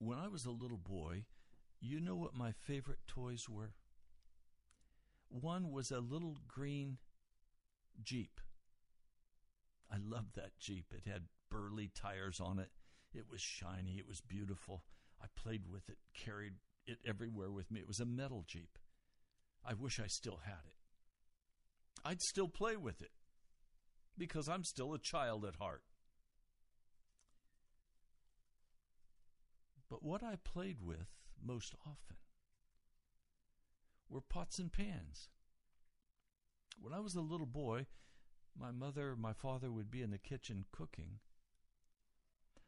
When 0.04 0.20
I 0.20 0.28
was 0.28 0.46
a 0.46 0.52
little 0.52 0.78
boy, 0.78 1.24
you 1.80 2.02
know 2.02 2.16
what 2.16 2.36
my 2.36 2.52
favorite 2.52 3.00
toys 3.08 3.48
were? 3.48 3.74
One 5.30 5.72
was 5.72 5.92
a 5.92 6.00
little 6.00 6.38
green 6.46 6.98
Jeep. 8.04 8.42
I 9.90 9.96
loved 10.04 10.36
that 10.36 10.60
Jeep. 10.60 10.94
It 10.94 11.10
had 11.10 11.24
burly 11.50 11.90
tires 11.96 12.42
on 12.42 12.60
it. 12.60 12.70
It 13.14 13.26
was 13.32 13.40
shiny. 13.40 13.96
It 13.98 14.08
was 14.08 14.20
beautiful. 14.20 14.84
I 15.22 15.28
played 15.42 15.64
with 15.72 15.88
it, 15.88 16.00
carried 16.14 16.56
it 16.86 16.98
everywhere 17.08 17.52
with 17.52 17.72
me. 17.72 17.80
It 17.80 17.88
was 17.88 18.02
a 18.02 18.06
metal 18.06 18.44
Jeep. 18.46 18.78
I 19.66 19.74
wish 19.74 20.02
I 20.02 20.08
still 20.08 20.42
had 20.44 20.66
it. 20.68 20.76
I'd 22.04 22.22
still 22.22 22.50
play 22.50 22.76
with 22.76 23.02
it 23.02 23.12
because 24.18 24.50
I'm 24.50 24.66
still 24.66 24.94
a 24.94 25.00
child 25.00 25.46
at 25.46 25.56
heart. 25.56 25.84
But 29.94 30.02
what 30.02 30.24
I 30.24 30.38
played 30.44 30.82
with 30.82 31.06
most 31.40 31.76
often 31.86 32.18
were 34.10 34.22
pots 34.22 34.58
and 34.58 34.74
pans. 34.74 35.30
When 36.82 36.96
I 36.96 37.00
was 37.00 37.14
a 37.14 37.22
little 37.22 37.46
boy, 37.46 37.86
my 38.60 38.72
mother, 38.72 39.16
my 39.16 39.34
father 39.34 39.72
would 39.72 39.92
be 39.92 40.02
in 40.02 40.10
the 40.10 40.18
kitchen 40.18 40.66
cooking. 40.72 41.20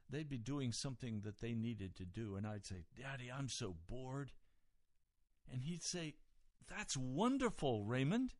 They'd 0.07 0.29
be 0.29 0.37
doing 0.37 0.71
something 0.71 1.21
that 1.21 1.41
they 1.41 1.55
needed 1.55 1.95
to 1.95 2.05
do, 2.05 2.35
and 2.35 2.45
I'd 2.45 2.67
say, 2.67 2.83
Daddy, 2.95 3.31
I'm 3.35 3.49
so 3.49 3.75
bored. 3.89 4.31
And 5.51 5.63
he'd 5.63 5.83
say, 5.83 6.13
That's 6.69 6.95
wonderful, 6.95 7.85
Raymond. 7.85 8.35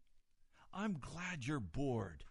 I'm 0.72 1.00
glad 1.00 1.48
you're 1.48 1.60
bored. 1.60 2.26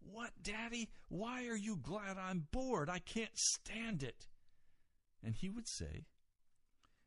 What, 0.00 0.32
Daddy? 0.42 0.90
Why 1.08 1.46
are 1.46 1.56
you 1.56 1.76
glad 1.76 2.18
I'm 2.18 2.48
bored? 2.50 2.90
I 2.90 2.98
can't 2.98 3.38
stand 3.38 4.02
it. 4.02 4.26
And 5.22 5.34
he 5.34 5.48
would 5.48 5.68
say, 5.68 6.06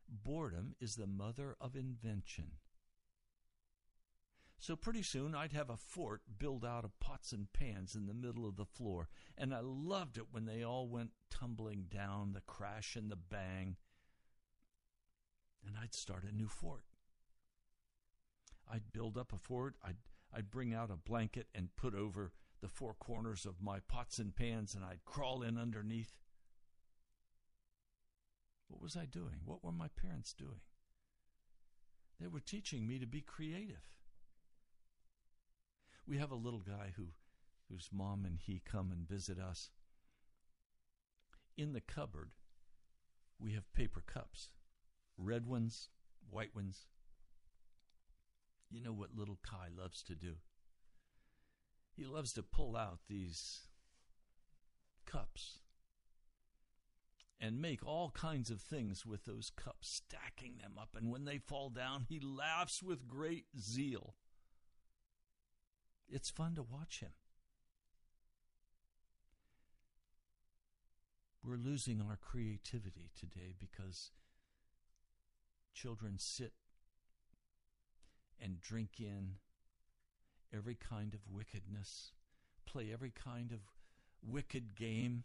Boredom 0.07 0.75
is 0.79 0.95
the 0.95 1.07
mother 1.07 1.55
of 1.59 1.75
invention. 1.75 2.51
So 4.63 4.77
pretty 4.77 5.03
soon 5.03 5.35
I'd 5.35 5.51
have 5.51 5.69
a 5.69 5.75
fort 5.75 6.21
built 6.39 6.63
out 6.63 6.85
of 6.85 6.97
pots 7.01 7.33
and 7.33 7.51
pans 7.51 7.95
in 7.95 8.05
the 8.05 8.13
middle 8.13 8.47
of 8.47 8.55
the 8.55 8.63
floor, 8.63 9.09
and 9.37 9.53
I 9.53 9.59
loved 9.61 10.17
it 10.17 10.27
when 10.31 10.45
they 10.45 10.63
all 10.63 10.87
went 10.87 11.11
tumbling 11.29 11.87
down, 11.89 12.31
the 12.31 12.41
crash 12.41 12.95
and 12.95 13.11
the 13.11 13.17
bang. 13.17 13.75
And 15.67 15.75
I'd 15.77 15.93
start 15.93 16.23
a 16.23 16.33
new 16.33 16.47
fort. 16.47 16.83
I'd 18.71 18.93
build 18.93 19.17
up 19.17 19.33
a 19.33 19.37
fort, 19.37 19.75
I'd, 19.83 19.97
I'd 20.33 20.49
bring 20.49 20.73
out 20.73 20.89
a 20.89 20.95
blanket 20.95 21.47
and 21.53 21.75
put 21.75 21.93
over 21.93 22.31
the 22.61 22.69
four 22.69 22.93
corners 22.93 23.45
of 23.45 23.61
my 23.61 23.79
pots 23.81 24.17
and 24.17 24.33
pans, 24.33 24.75
and 24.75 24.85
I'd 24.85 25.03
crawl 25.03 25.43
in 25.43 25.57
underneath. 25.57 26.13
What 28.67 28.81
was 28.81 28.95
I 28.95 29.05
doing? 29.05 29.41
What 29.45 29.63
were 29.63 29.71
my 29.71 29.87
parents 30.01 30.33
doing? 30.33 30.61
They 32.19 32.27
were 32.27 32.39
teaching 32.39 32.87
me 32.87 32.99
to 32.99 33.05
be 33.05 33.21
creative. 33.21 33.83
We 36.07 36.17
have 36.17 36.31
a 36.31 36.35
little 36.35 36.61
guy 36.61 36.93
who 36.95 37.07
whose 37.69 37.89
mom 37.91 38.25
and 38.25 38.37
he 38.39 38.61
come 38.63 38.91
and 38.91 39.07
visit 39.07 39.39
us. 39.39 39.69
In 41.57 41.73
the 41.73 41.81
cupboard, 41.81 42.31
we 43.39 43.53
have 43.53 43.73
paper 43.73 44.03
cups. 44.05 44.49
Red 45.17 45.45
ones, 45.45 45.89
white 46.29 46.55
ones. 46.55 46.87
You 48.69 48.81
know 48.81 48.93
what 48.93 49.15
little 49.15 49.39
Kai 49.43 49.67
loves 49.75 50.01
to 50.03 50.15
do? 50.15 50.35
He 51.95 52.05
loves 52.05 52.33
to 52.33 52.43
pull 52.43 52.75
out 52.75 52.99
these 53.07 53.61
cups 55.05 55.59
and 57.39 57.61
make 57.61 57.85
all 57.85 58.11
kinds 58.11 58.49
of 58.49 58.61
things 58.61 59.05
with 59.05 59.25
those 59.25 59.51
cups, 59.55 59.89
stacking 59.89 60.57
them 60.61 60.73
up. 60.79 60.95
And 60.95 61.11
when 61.11 61.25
they 61.25 61.37
fall 61.37 61.69
down, 61.69 62.05
he 62.07 62.19
laughs 62.19 62.81
with 62.81 63.07
great 63.07 63.45
zeal. 63.59 64.15
It's 66.09 66.29
fun 66.29 66.55
to 66.55 66.63
watch 66.63 66.99
him. 66.99 67.11
We're 71.43 71.57
losing 71.57 72.01
our 72.01 72.17
creativity 72.21 73.11
today 73.19 73.53
because 73.59 74.11
children 75.73 76.15
sit 76.17 76.53
and 78.39 78.61
drink 78.61 78.91
in 78.99 79.35
every 80.55 80.75
kind 80.75 81.13
of 81.13 81.19
wickedness, 81.29 82.11
play 82.65 82.91
every 82.93 83.11
kind 83.11 83.51
of 83.51 83.59
wicked 84.21 84.75
game, 84.75 85.23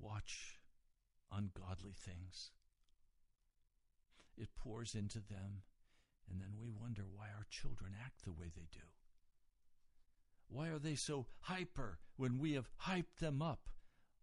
watch 0.00 0.58
ungodly 1.32 1.94
things. 1.96 2.50
It 4.36 4.48
pours 4.56 4.94
into 4.94 5.18
them 5.18 5.62
and 6.30 6.40
then 6.40 6.52
we 6.60 6.70
wonder 6.70 7.02
why 7.12 7.26
our 7.36 7.46
children 7.50 7.92
act 8.04 8.24
the 8.24 8.32
way 8.32 8.50
they 8.54 8.68
do. 8.72 8.86
Why 10.48 10.68
are 10.68 10.78
they 10.78 10.94
so 10.94 11.26
hyper 11.40 11.98
when 12.16 12.38
we 12.38 12.52
have 12.52 12.70
hyped 12.86 13.18
them 13.20 13.42
up 13.42 13.68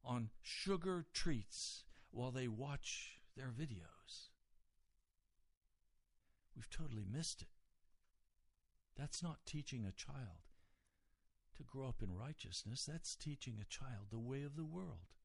on 0.03 0.29
sugar 0.41 1.05
treats 1.13 1.83
while 2.11 2.31
they 2.31 2.47
watch 2.47 3.19
their 3.35 3.47
videos? 3.47 4.29
We've 6.55 6.69
totally 6.69 7.05
missed 7.09 7.41
it. 7.41 7.47
That's 8.97 9.21
not 9.21 9.45
teaching 9.45 9.85
a 9.85 9.91
child 9.91 10.47
to 11.55 11.63
grow 11.63 11.87
up 11.87 12.01
in 12.01 12.15
righteousness. 12.15 12.85
That's 12.85 13.15
teaching 13.15 13.57
a 13.61 13.65
child 13.65 14.07
the 14.09 14.17
way 14.17 14.43
of 14.43 14.55
the 14.55 14.65
world. 14.65 15.16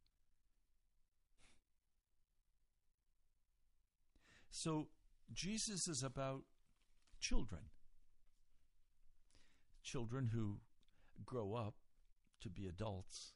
So, 4.53 4.87
Jesus 5.33 5.89
is 5.89 6.05
about 6.05 6.43
children. 7.19 7.63
Children 9.83 10.31
who 10.33 10.61
grow 11.25 11.55
up 11.55 11.75
to 12.43 12.49
be 12.49 12.69
adults 12.69 13.33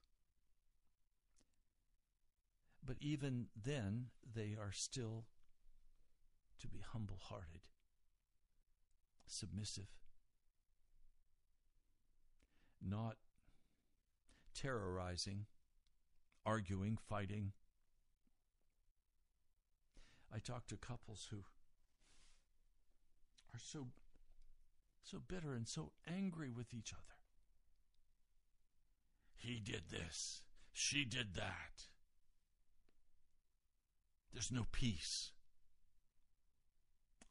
But 2.87 2.97
even 3.01 3.47
then, 3.61 4.07
they 4.35 4.57
are 4.59 4.71
still 4.71 5.25
to 6.61 6.69
be 6.69 6.79
humble 6.79 7.19
hearted, 7.21 7.63
submissive, 9.27 9.89
not 12.81 13.17
terrorizing, 14.55 15.47
arguing, 16.47 16.97
fighting. 16.97 17.53
I 20.37 20.39
talk 20.39 20.67
to 20.67 20.77
couples 20.77 21.29
who 21.31 21.39
are 23.55 23.59
so 23.59 23.87
so 25.03 25.19
bitter 25.27 25.55
and 25.55 25.67
so 25.67 25.93
angry 26.07 26.51
with 26.51 26.75
each 26.75 26.93
other. 26.93 27.17
He 29.35 29.61
did 29.61 29.85
this. 29.91 30.43
She 30.75 31.07
did 31.07 31.37
that. 31.37 31.87
There's 34.31 34.53
no 34.53 34.67
peace. 34.73 35.31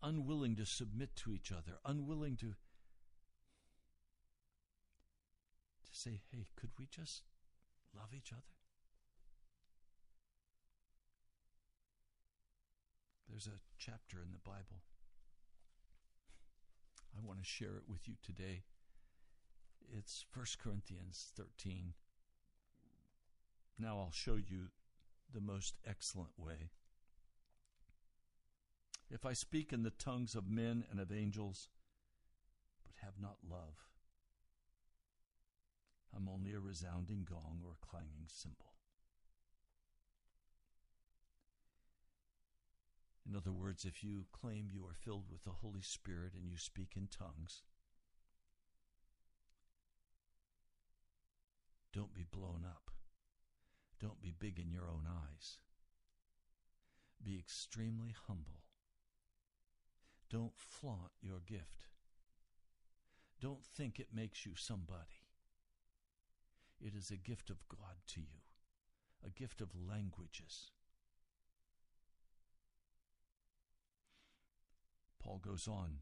Unwilling 0.01 0.56
to 0.56 0.66
submit 0.66 1.16
to 1.18 1.36
each 1.36 1.51
other, 1.51 1.78
unwilling 1.86 2.38
to 2.38 2.56
to 5.84 5.91
say, 5.91 6.22
"Hey, 6.32 6.47
could 6.56 6.72
we 6.80 6.88
just 6.88 7.22
love 7.93 8.16
each 8.16 8.34
other?" 8.34 8.55
There's 13.36 13.47
a 13.47 13.59
chapter 13.77 14.19
in 14.23 14.31
the 14.31 14.49
Bible. 14.49 14.79
I 17.13 17.19
want 17.21 17.38
to 17.39 17.45
share 17.45 17.75
it 17.75 17.83
with 17.86 18.07
you 18.07 18.13
today. 18.23 18.63
It's 19.91 20.23
1 20.33 20.45
Corinthians 20.63 21.33
13. 21.36 21.95
Now 23.77 23.97
I'll 23.97 24.13
show 24.13 24.36
you 24.36 24.69
the 25.33 25.41
most 25.41 25.75
excellent 25.86 26.29
way. 26.38 26.69
If 29.09 29.25
I 29.25 29.33
speak 29.33 29.73
in 29.73 29.83
the 29.83 29.89
tongues 29.89 30.36
of 30.36 30.49
men 30.49 30.86
and 30.89 31.01
of 31.01 31.11
angels, 31.11 31.67
but 32.86 33.05
have 33.05 33.15
not 33.21 33.39
love, 33.45 33.75
I'm 36.15 36.29
only 36.29 36.53
a 36.53 36.59
resounding 36.61 37.27
gong 37.29 37.59
or 37.65 37.71
a 37.71 37.86
clanging 37.86 38.27
cymbal. 38.27 38.74
In 43.28 43.36
other 43.36 43.51
words, 43.51 43.86
if 43.86 44.03
you 44.03 44.26
claim 44.32 44.69
you 44.71 44.86
are 44.86 44.93
filled 44.93 45.26
with 45.32 45.43
the 45.43 45.51
Holy 45.61 45.82
Spirit 45.82 46.34
and 46.36 46.47
you 46.49 46.57
speak 46.57 46.93
in 46.95 47.07
tongues, 47.07 47.63
don't 51.91 52.13
be 52.13 52.26
blown 52.30 52.63
up. 52.65 52.91
Don't 53.99 54.21
be 54.21 54.34
big 54.38 54.59
in 54.59 54.69
your 54.69 54.84
own 54.89 55.07
eyes. 55.07 55.57
Be 57.23 57.39
extremely 57.39 58.13
humble. 58.28 58.61
Don't 60.30 60.57
flaunt 60.57 61.11
your 61.21 61.39
gift. 61.39 61.88
Don't 63.41 63.65
think 63.65 63.99
it 63.99 64.09
makes 64.13 64.45
you 64.45 64.51
somebody. 64.55 65.26
It 66.80 66.93
is 66.95 67.09
a 67.09 67.17
gift 67.17 67.49
of 67.49 67.67
God 67.69 67.95
to 68.07 68.19
you, 68.19 68.43
a 69.26 69.30
gift 69.30 69.61
of 69.61 69.69
languages. 69.76 70.71
Paul 75.26 75.41
goes 75.43 75.67
on. 75.67 76.01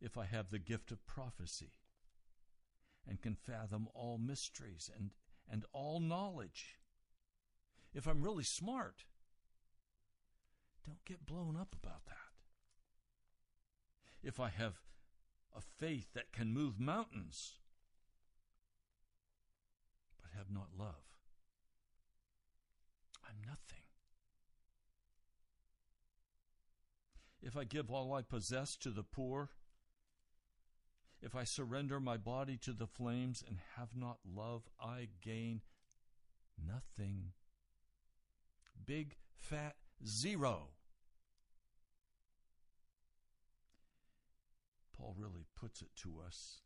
If 0.00 0.16
I 0.16 0.24
have 0.24 0.50
the 0.50 0.58
gift 0.58 0.90
of 0.90 1.06
prophecy 1.06 1.72
and 3.06 3.20
can 3.20 3.34
fathom 3.34 3.88
all 3.94 4.18
mysteries 4.18 4.90
and, 4.96 5.10
and 5.50 5.64
all 5.72 6.00
knowledge, 6.00 6.78
if 7.92 8.06
I'm 8.06 8.22
really 8.22 8.44
smart, 8.44 9.04
don't 10.86 11.04
get 11.04 11.26
blown 11.26 11.56
up 11.56 11.74
about 11.82 12.06
that. 12.06 12.16
If 14.22 14.40
I 14.40 14.48
have 14.48 14.74
a 15.54 15.60
faith 15.60 16.08
that 16.14 16.32
can 16.32 16.52
move 16.52 16.80
mountains, 16.80 17.58
but 20.20 20.30
have 20.36 20.50
not 20.50 20.68
love, 20.78 21.04
I'm 23.28 23.36
nothing. 23.46 23.85
If 27.46 27.56
I 27.56 27.62
give 27.62 27.92
all 27.92 28.12
I 28.12 28.22
possess 28.22 28.74
to 28.78 28.90
the 28.90 29.04
poor, 29.04 29.50
if 31.22 31.36
I 31.36 31.44
surrender 31.44 32.00
my 32.00 32.16
body 32.16 32.56
to 32.62 32.72
the 32.72 32.88
flames 32.88 33.44
and 33.46 33.58
have 33.76 33.90
not 33.94 34.18
love, 34.28 34.62
I 34.80 35.06
gain 35.22 35.60
nothing. 36.60 37.30
Big 38.84 39.14
fat 39.36 39.76
zero. 40.04 40.70
Paul 44.98 45.14
really 45.16 45.46
puts 45.54 45.82
it 45.82 45.94
to 46.02 46.14
us. 46.26 46.62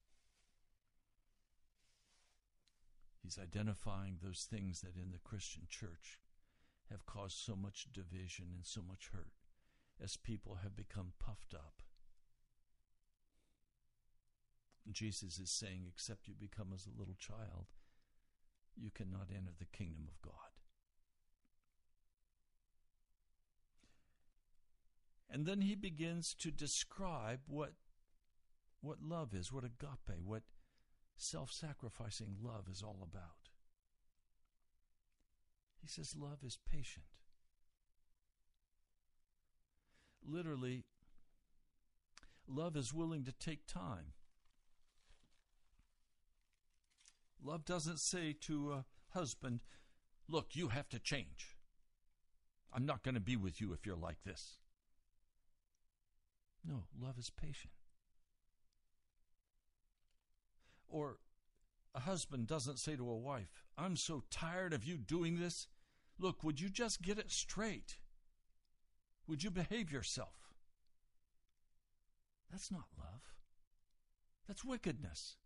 He's 3.22 3.38
identifying 3.38 4.16
those 4.22 4.48
things 4.50 4.80
that 4.80 4.96
in 4.96 5.10
the 5.12 5.18
Christian 5.18 5.64
church 5.68 6.20
have 6.90 7.04
caused 7.04 7.36
so 7.36 7.54
much 7.54 7.88
division 7.92 8.46
and 8.54 8.64
so 8.64 8.80
much 8.80 9.10
hurt 9.12 9.39
as 10.02 10.16
people 10.16 10.58
have 10.62 10.76
become 10.76 11.12
puffed 11.18 11.54
up. 11.54 11.82
Jesus 14.90 15.38
is 15.38 15.50
saying, 15.50 15.84
except 15.86 16.26
you 16.26 16.34
become 16.38 16.72
as 16.74 16.86
a 16.86 16.98
little 16.98 17.14
child, 17.18 17.66
you 18.76 18.90
cannot 18.90 19.28
enter 19.30 19.52
the 19.58 19.66
kingdom 19.66 20.06
of 20.08 20.20
God. 20.22 20.32
And 25.30 25.46
then 25.46 25.60
he 25.60 25.76
begins 25.76 26.34
to 26.40 26.50
describe 26.50 27.40
what, 27.46 27.74
what 28.80 28.98
love 29.00 29.32
is, 29.32 29.52
what 29.52 29.64
agape, 29.64 30.18
what 30.24 30.42
self 31.16 31.52
sacrificing 31.52 32.36
love 32.42 32.64
is 32.68 32.82
all 32.82 32.98
about. 33.02 33.50
He 35.80 35.86
says, 35.86 36.16
Love 36.18 36.38
is 36.44 36.58
patient. 36.70 37.06
Literally, 40.26 40.84
love 42.46 42.76
is 42.76 42.92
willing 42.92 43.24
to 43.24 43.32
take 43.32 43.66
time. 43.66 44.12
Love 47.42 47.64
doesn't 47.64 47.98
say 47.98 48.34
to 48.42 48.72
a 48.72 48.84
husband, 49.10 49.60
Look, 50.28 50.54
you 50.54 50.68
have 50.68 50.88
to 50.90 51.00
change. 51.00 51.56
I'm 52.72 52.86
not 52.86 53.02
going 53.02 53.16
to 53.16 53.20
be 53.20 53.36
with 53.36 53.60
you 53.60 53.72
if 53.72 53.84
you're 53.84 53.96
like 53.96 54.22
this. 54.24 54.58
No, 56.64 56.84
love 57.00 57.18
is 57.18 57.30
patient. 57.30 57.72
Or 60.88 61.18
a 61.94 62.00
husband 62.00 62.46
doesn't 62.46 62.78
say 62.78 62.94
to 62.94 63.10
a 63.10 63.16
wife, 63.16 63.64
I'm 63.76 63.96
so 63.96 64.22
tired 64.30 64.72
of 64.72 64.84
you 64.84 64.96
doing 64.98 65.40
this. 65.40 65.66
Look, 66.18 66.44
would 66.44 66.60
you 66.60 66.68
just 66.68 67.02
get 67.02 67.18
it 67.18 67.30
straight? 67.30 67.98
Would 69.26 69.44
you 69.44 69.50
behave 69.50 69.92
yourself? 69.92 70.54
That's 72.50 72.70
not 72.70 72.86
love. 72.98 73.22
That's 74.48 74.64
wickedness. 74.64 75.36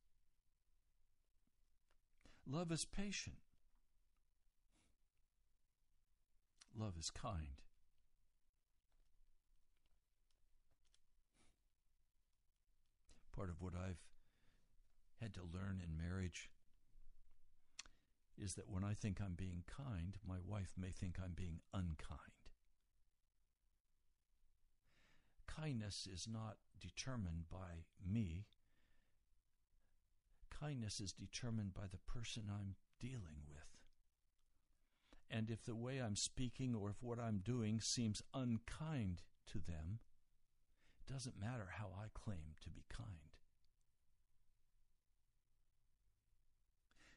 Love 2.47 2.72
is 2.72 2.85
patient. 2.85 3.37
Love 6.77 6.95
is 6.99 7.11
kind. 7.11 7.61
Part 13.35 13.51
of 13.51 13.61
what 13.61 13.75
I've 13.75 14.01
had 15.20 15.35
to 15.35 15.41
learn 15.41 15.83
in 15.83 15.97
marriage 15.97 16.51
is 18.37 18.55
that 18.55 18.68
when 18.68 18.85
I 18.85 18.95
think 18.95 19.20
I'm 19.20 19.35
being 19.35 19.62
kind, 19.66 20.16
my 20.27 20.37
wife 20.47 20.72
may 20.79 20.91
think 20.91 21.16
I'm 21.22 21.33
being 21.35 21.61
unkind. 21.72 22.43
Kindness 25.61 26.09
is 26.12 26.26
not 26.30 26.57
determined 26.80 27.44
by 27.50 27.84
me. 28.05 28.46
Kindness 30.50 31.00
is 31.00 31.12
determined 31.12 31.74
by 31.74 31.84
the 31.90 31.98
person 31.98 32.44
I'm 32.48 32.74
dealing 33.00 33.42
with. 33.48 33.64
And 35.30 35.50
if 35.50 35.64
the 35.64 35.74
way 35.74 35.98
I'm 35.98 36.16
speaking 36.16 36.74
or 36.74 36.90
if 36.90 37.02
what 37.02 37.18
I'm 37.18 37.38
doing 37.38 37.80
seems 37.80 38.22
unkind 38.32 39.22
to 39.52 39.59
them, 39.59 39.98
it 40.98 41.12
doesn't 41.12 41.40
matter 41.40 41.68
how 41.78 41.86
I 41.96 42.07
claim 42.14 42.55
to 42.62 42.70
be 42.70 42.84
kind. 42.88 43.34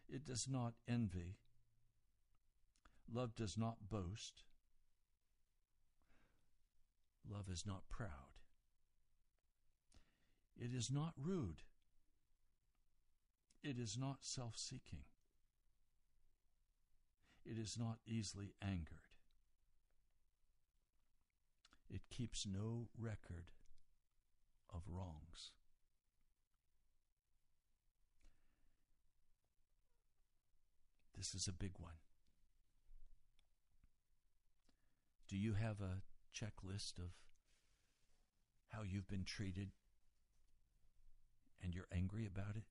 It 0.09 0.25
does 0.25 0.47
not 0.49 0.73
envy. 0.87 1.37
Love 3.11 3.35
does 3.35 3.57
not 3.57 3.89
boast. 3.89 4.43
Love 7.29 7.49
is 7.51 7.65
not 7.65 7.89
proud. 7.89 8.09
It 10.55 10.73
is 10.73 10.89
not 10.89 11.13
rude. 11.21 11.63
It 13.63 13.77
is 13.77 13.97
not 13.97 14.17
self 14.21 14.53
seeking. 14.55 15.03
It 17.45 17.57
is 17.57 17.77
not 17.79 17.97
easily 18.05 18.53
angered. 18.61 19.07
It 21.89 22.01
keeps 22.09 22.45
no 22.45 22.87
record 22.97 23.51
of 24.73 24.81
wrongs. 24.89 25.51
This 31.17 31.33
is 31.33 31.47
a 31.47 31.53
big 31.53 31.71
one. 31.79 31.93
Do 35.27 35.37
you 35.37 35.53
have 35.53 35.81
a 35.81 36.01
checklist 36.37 36.97
of 36.97 37.11
how 38.69 38.81
you've 38.83 39.07
been 39.07 39.23
treated 39.23 39.69
and 41.63 41.73
you're 41.73 41.87
angry 41.91 42.25
about 42.25 42.55
it? 42.55 42.63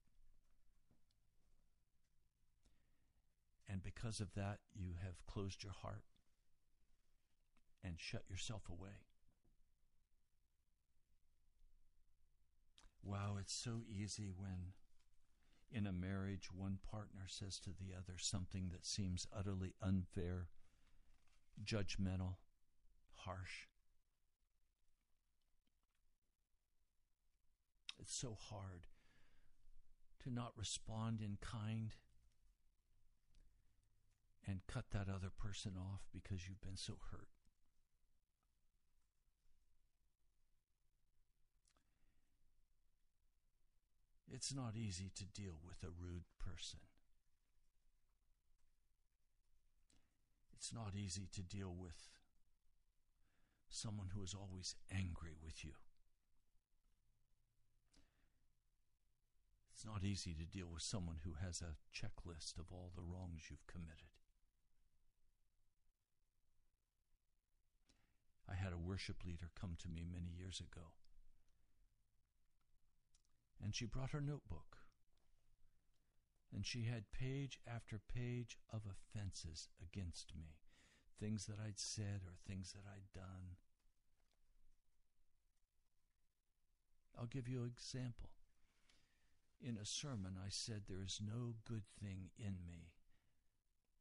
And 3.68 3.82
because 3.82 4.20
of 4.20 4.34
that, 4.34 4.58
you 4.74 4.94
have 5.02 5.26
closed 5.26 5.64
your 5.64 5.72
heart 5.72 6.04
and 7.82 7.94
shut 7.98 8.22
yourself 8.28 8.62
away. 8.70 9.02
Wow, 13.02 13.36
it's 13.40 13.54
so 13.54 13.82
easy 13.88 14.30
when 14.36 14.72
in 15.70 15.86
a 15.86 15.92
marriage 15.92 16.48
one 16.52 16.78
partner 16.90 17.24
says 17.26 17.58
to 17.60 17.70
the 17.70 17.92
other 17.96 18.14
something 18.18 18.68
that 18.72 18.86
seems 18.86 19.26
utterly 19.36 19.74
unfair, 19.82 20.48
judgmental, 21.64 22.36
harsh. 23.26 23.66
It's 27.98 28.14
so 28.14 28.36
hard 28.50 28.86
to 30.22 30.30
not 30.30 30.52
respond 30.56 31.20
in 31.20 31.38
kind 31.40 31.94
and 34.46 34.60
cut 34.68 34.86
that 34.92 35.08
other 35.08 35.30
person 35.36 35.72
off 35.76 36.02
because 36.12 36.48
you've 36.48 36.60
been 36.60 36.76
so 36.76 36.94
hurt. 37.10 37.28
It's 44.32 44.54
not 44.54 44.76
easy 44.76 45.10
to 45.16 45.24
deal 45.24 45.54
with 45.66 45.82
a 45.82 45.88
rude 45.88 46.26
person. 46.38 46.80
It's 50.54 50.72
not 50.72 50.92
easy 50.96 51.28
to 51.32 51.42
deal 51.42 51.74
with 51.76 52.08
someone 53.68 54.08
who 54.14 54.22
is 54.22 54.34
always 54.34 54.74
angry 54.90 55.32
with 55.42 55.64
you. 55.64 55.72
It's 59.72 59.84
not 59.84 60.04
easy 60.04 60.34
to 60.34 60.44
deal 60.44 60.68
with 60.72 60.82
someone 60.82 61.18
who 61.24 61.34
has 61.44 61.60
a 61.60 61.76
checklist 61.94 62.58
of 62.58 62.72
all 62.72 62.92
the 62.94 63.02
wrongs 63.02 63.50
you've 63.50 63.66
committed. 63.66 64.16
I 68.48 68.54
had 68.54 68.72
a 68.72 68.78
worship 68.78 69.24
leader 69.24 69.50
come 69.60 69.76
to 69.80 69.88
me 69.88 70.06
many 70.10 70.30
years 70.30 70.60
ago 70.60 70.92
and 73.62 73.74
she 73.74 73.84
brought 73.84 74.10
her 74.10 74.20
notebook. 74.20 74.78
And 76.54 76.64
she 76.64 76.84
had 76.84 77.10
page 77.12 77.58
after 77.66 77.98
page 77.98 78.56
of 78.72 78.82
offenses 78.86 79.68
against 79.82 80.32
me 80.36 80.56
things 81.20 81.46
that 81.46 81.58
I'd 81.64 81.78
said 81.78 82.20
or 82.26 82.34
things 82.46 82.72
that 82.72 82.84
I'd 82.88 83.12
done. 83.14 83.56
I'll 87.18 87.26
give 87.26 87.48
you 87.48 87.62
an 87.62 87.72
example. 87.74 88.30
In 89.60 89.78
a 89.78 89.86
sermon, 89.86 90.34
I 90.38 90.48
said, 90.50 90.82
There 90.86 91.02
is 91.02 91.20
no 91.24 91.54
good 91.66 91.84
thing 92.02 92.30
in 92.38 92.56
me. 92.66 92.92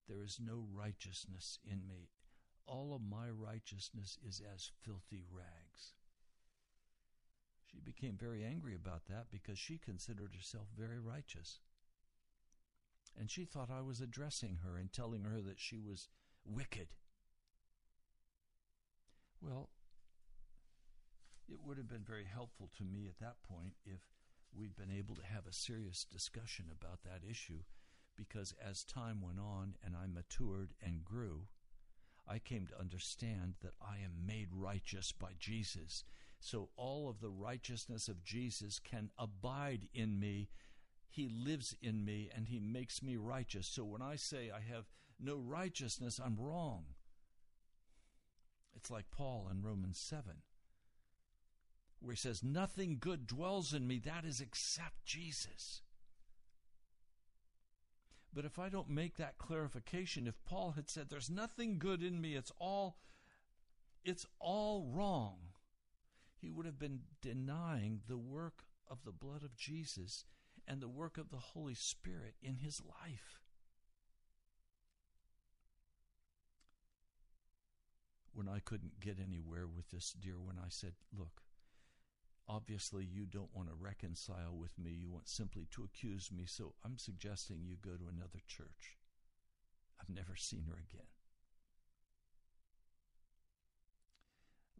There 0.07 0.21
is 0.21 0.39
no 0.39 0.65
righteousness 0.73 1.59
in 1.63 1.87
me. 1.87 2.09
All 2.67 2.93
of 2.93 3.01
my 3.01 3.29
righteousness 3.29 4.17
is 4.27 4.41
as 4.53 4.71
filthy 4.83 5.23
rags. 5.31 5.93
She 7.65 7.79
became 7.79 8.17
very 8.17 8.43
angry 8.43 8.75
about 8.75 9.05
that 9.09 9.27
because 9.31 9.57
she 9.57 9.77
considered 9.77 10.33
herself 10.35 10.67
very 10.77 10.99
righteous. 10.99 11.59
And 13.17 13.31
she 13.31 13.45
thought 13.45 13.69
I 13.71 13.81
was 13.81 14.01
addressing 14.01 14.59
her 14.63 14.77
and 14.77 14.91
telling 14.91 15.23
her 15.23 15.41
that 15.41 15.59
she 15.59 15.79
was 15.79 16.09
wicked. 16.43 16.89
Well, 19.45 19.69
it 21.47 21.59
would 21.63 21.77
have 21.77 21.87
been 21.87 22.03
very 22.03 22.25
helpful 22.25 22.69
to 22.77 22.83
me 22.83 23.07
at 23.07 23.19
that 23.19 23.35
point 23.47 23.73
if 23.85 24.01
we'd 24.57 24.75
been 24.75 24.91
able 24.91 25.15
to 25.15 25.25
have 25.25 25.45
a 25.45 25.53
serious 25.53 26.03
discussion 26.03 26.65
about 26.71 27.03
that 27.03 27.29
issue 27.29 27.59
because 28.17 28.53
as 28.65 28.83
time 28.83 29.21
went 29.21 29.39
on 29.39 29.75
and 29.83 29.95
I 29.95 30.07
matured 30.07 30.73
and 30.83 31.03
grew, 31.03 31.43
I 32.27 32.39
came 32.39 32.65
to 32.67 32.79
understand 32.79 33.55
that 33.61 33.73
I 33.81 33.97
am 34.03 34.25
made 34.25 34.47
righteous 34.51 35.11
by 35.11 35.33
Jesus 35.37 36.05
so 36.39 36.69
all 36.75 37.09
of 37.09 37.21
the 37.21 37.29
righteousness 37.29 38.07
of 38.07 38.23
Jesus 38.23 38.79
can 38.79 39.09
abide 39.17 39.87
in 39.93 40.19
me. 40.19 40.49
He 41.09 41.27
lives 41.27 41.75
in 41.81 42.05
me 42.05 42.29
and 42.35 42.47
he 42.47 42.59
makes 42.59 43.01
me 43.01 43.15
righteous. 43.15 43.67
So 43.67 43.83
when 43.83 44.01
I 44.01 44.15
say 44.15 44.51
I 44.51 44.59
have 44.59 44.85
no 45.19 45.37
righteousness, 45.37 46.19
I'm 46.23 46.37
wrong. 46.37 46.85
It's 48.85 48.91
like 48.91 49.09
Paul 49.09 49.47
in 49.51 49.63
Romans 49.63 49.97
7, 49.97 50.43
where 51.99 52.13
he 52.13 52.17
says, 52.17 52.43
Nothing 52.43 52.97
good 52.99 53.25
dwells 53.25 53.73
in 53.73 53.87
me, 53.87 53.97
that 54.05 54.25
is 54.25 54.39
except 54.39 55.03
Jesus. 55.05 55.81
But 58.31 58.45
if 58.45 58.59
I 58.59 58.69
don't 58.69 58.91
make 58.91 59.17
that 59.17 59.39
clarification, 59.39 60.27
if 60.27 60.35
Paul 60.45 60.73
had 60.75 60.87
said, 60.87 61.07
There's 61.09 61.31
nothing 61.31 61.79
good 61.79 62.03
in 62.03 62.21
me, 62.21 62.35
it's 62.35 62.51
all 62.59 62.97
it's 64.03 64.27
all 64.39 64.85
wrong 64.85 65.37
he 66.37 66.51
would 66.51 66.67
have 66.67 66.77
been 66.77 66.99
denying 67.23 68.01
the 68.07 68.19
work 68.19 68.65
of 68.87 68.99
the 69.03 69.11
blood 69.11 69.41
of 69.41 69.57
Jesus 69.57 70.25
and 70.67 70.79
the 70.79 70.87
work 70.87 71.17
of 71.17 71.31
the 71.31 71.37
Holy 71.37 71.73
Spirit 71.73 72.35
in 72.39 72.57
his 72.57 72.83
life. 72.85 73.44
When 78.35 78.49
I 78.49 78.59
couldn't 78.59 78.99
get 78.99 79.17
anywhere 79.17 79.65
with 79.65 79.89
this 79.91 80.11
dear 80.11 80.37
one, 80.37 80.57
I 80.59 80.67
said, 80.67 80.91
Look, 81.17 81.41
obviously 82.49 83.05
you 83.05 83.25
don't 83.25 83.55
want 83.55 83.69
to 83.69 83.75
reconcile 83.75 84.53
with 84.59 84.77
me. 84.77 84.91
You 84.91 85.09
want 85.09 85.29
simply 85.29 85.67
to 85.71 85.85
accuse 85.85 86.29
me. 86.31 86.43
So 86.45 86.73
I'm 86.83 86.97
suggesting 86.97 87.63
you 87.63 87.77
go 87.81 87.91
to 87.91 88.09
another 88.13 88.41
church. 88.45 88.97
I've 89.99 90.13
never 90.13 90.35
seen 90.35 90.65
her 90.67 90.73
again. 90.73 91.07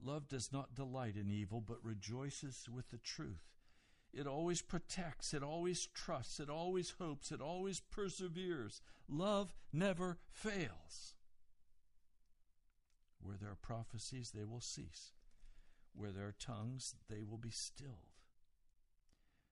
Love 0.04 0.28
does 0.28 0.52
not 0.52 0.76
delight 0.76 1.16
in 1.16 1.32
evil, 1.32 1.62
but 1.62 1.84
rejoices 1.84 2.68
with 2.70 2.90
the 2.90 2.98
truth. 2.98 3.56
It 4.14 4.28
always 4.28 4.62
protects, 4.62 5.34
it 5.34 5.44
always 5.44 5.88
trusts, 5.88 6.40
it 6.40 6.50
always 6.50 6.94
hopes, 7.00 7.32
it 7.32 7.42
always 7.42 7.80
perseveres. 7.80 8.82
Love 9.10 9.54
never 9.74 10.20
fails. 10.32 11.15
Where 13.26 13.38
there 13.38 13.50
are 13.50 13.56
prophecies, 13.56 14.32
they 14.32 14.44
will 14.44 14.62
cease. 14.62 15.14
Where 15.94 16.12
there 16.12 16.28
are 16.28 16.36
tongues, 16.38 16.94
they 17.10 17.24
will 17.24 17.40
be 17.40 17.50
stilled. 17.50 18.14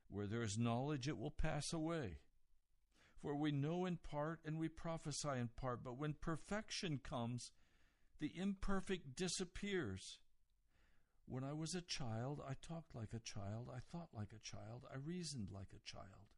Where 0.09 0.27
there 0.27 0.43
is 0.43 0.59
knowledge, 0.59 1.07
it 1.07 1.17
will 1.17 1.31
pass 1.31 1.73
away. 1.73 2.19
For 3.19 3.35
we 3.35 3.51
know 3.51 3.85
in 3.85 3.97
part 3.97 4.41
and 4.45 4.59
we 4.59 4.67
prophesy 4.67 5.39
in 5.39 5.49
part, 5.59 5.83
but 5.83 5.97
when 5.97 6.13
perfection 6.13 6.99
comes, 7.03 7.51
the 8.19 8.31
imperfect 8.35 9.15
disappears. 9.15 10.19
When 11.25 11.43
I 11.43 11.53
was 11.53 11.73
a 11.73 11.81
child, 11.81 12.41
I 12.47 12.53
talked 12.53 12.93
like 12.93 13.13
a 13.13 13.19
child, 13.19 13.69
I 13.73 13.79
thought 13.79 14.09
like 14.13 14.33
a 14.35 14.43
child, 14.43 14.83
I 14.93 14.97
reasoned 14.97 15.47
like 15.51 15.69
a 15.73 15.89
child. 15.89 16.29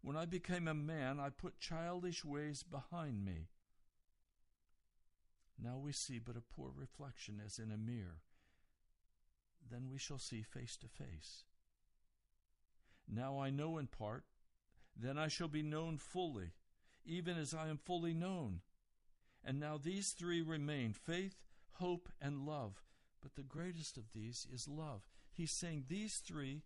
When 0.00 0.16
I 0.16 0.26
became 0.26 0.68
a 0.68 0.74
man, 0.74 1.18
I 1.18 1.30
put 1.30 1.58
childish 1.58 2.24
ways 2.24 2.62
behind 2.62 3.24
me. 3.24 3.48
Now 5.62 5.78
we 5.78 5.92
see 5.92 6.18
but 6.18 6.36
a 6.36 6.40
poor 6.40 6.70
reflection 6.74 7.40
as 7.44 7.58
in 7.58 7.72
a 7.72 7.76
mirror. 7.76 8.22
Then 9.70 9.88
we 9.90 9.98
shall 9.98 10.18
see 10.18 10.42
face 10.42 10.76
to 10.78 10.88
face. 10.88 11.44
Now 13.06 13.40
I 13.40 13.50
know 13.50 13.78
in 13.78 13.86
part, 13.86 14.24
then 14.96 15.18
I 15.18 15.28
shall 15.28 15.48
be 15.48 15.62
known 15.62 15.98
fully, 15.98 16.52
even 17.04 17.36
as 17.36 17.54
I 17.54 17.68
am 17.68 17.78
fully 17.78 18.14
known. 18.14 18.60
And 19.44 19.58
now 19.58 19.78
these 19.78 20.10
three 20.10 20.42
remain 20.42 20.92
faith, 20.92 21.36
hope, 21.72 22.08
and 22.20 22.46
love 22.46 22.82
but 23.20 23.34
the 23.34 23.42
greatest 23.42 23.96
of 23.96 24.12
these 24.12 24.46
is 24.52 24.68
love. 24.68 25.02
He's 25.30 25.50
saying 25.50 25.84
these 25.88 26.16
three 26.16 26.62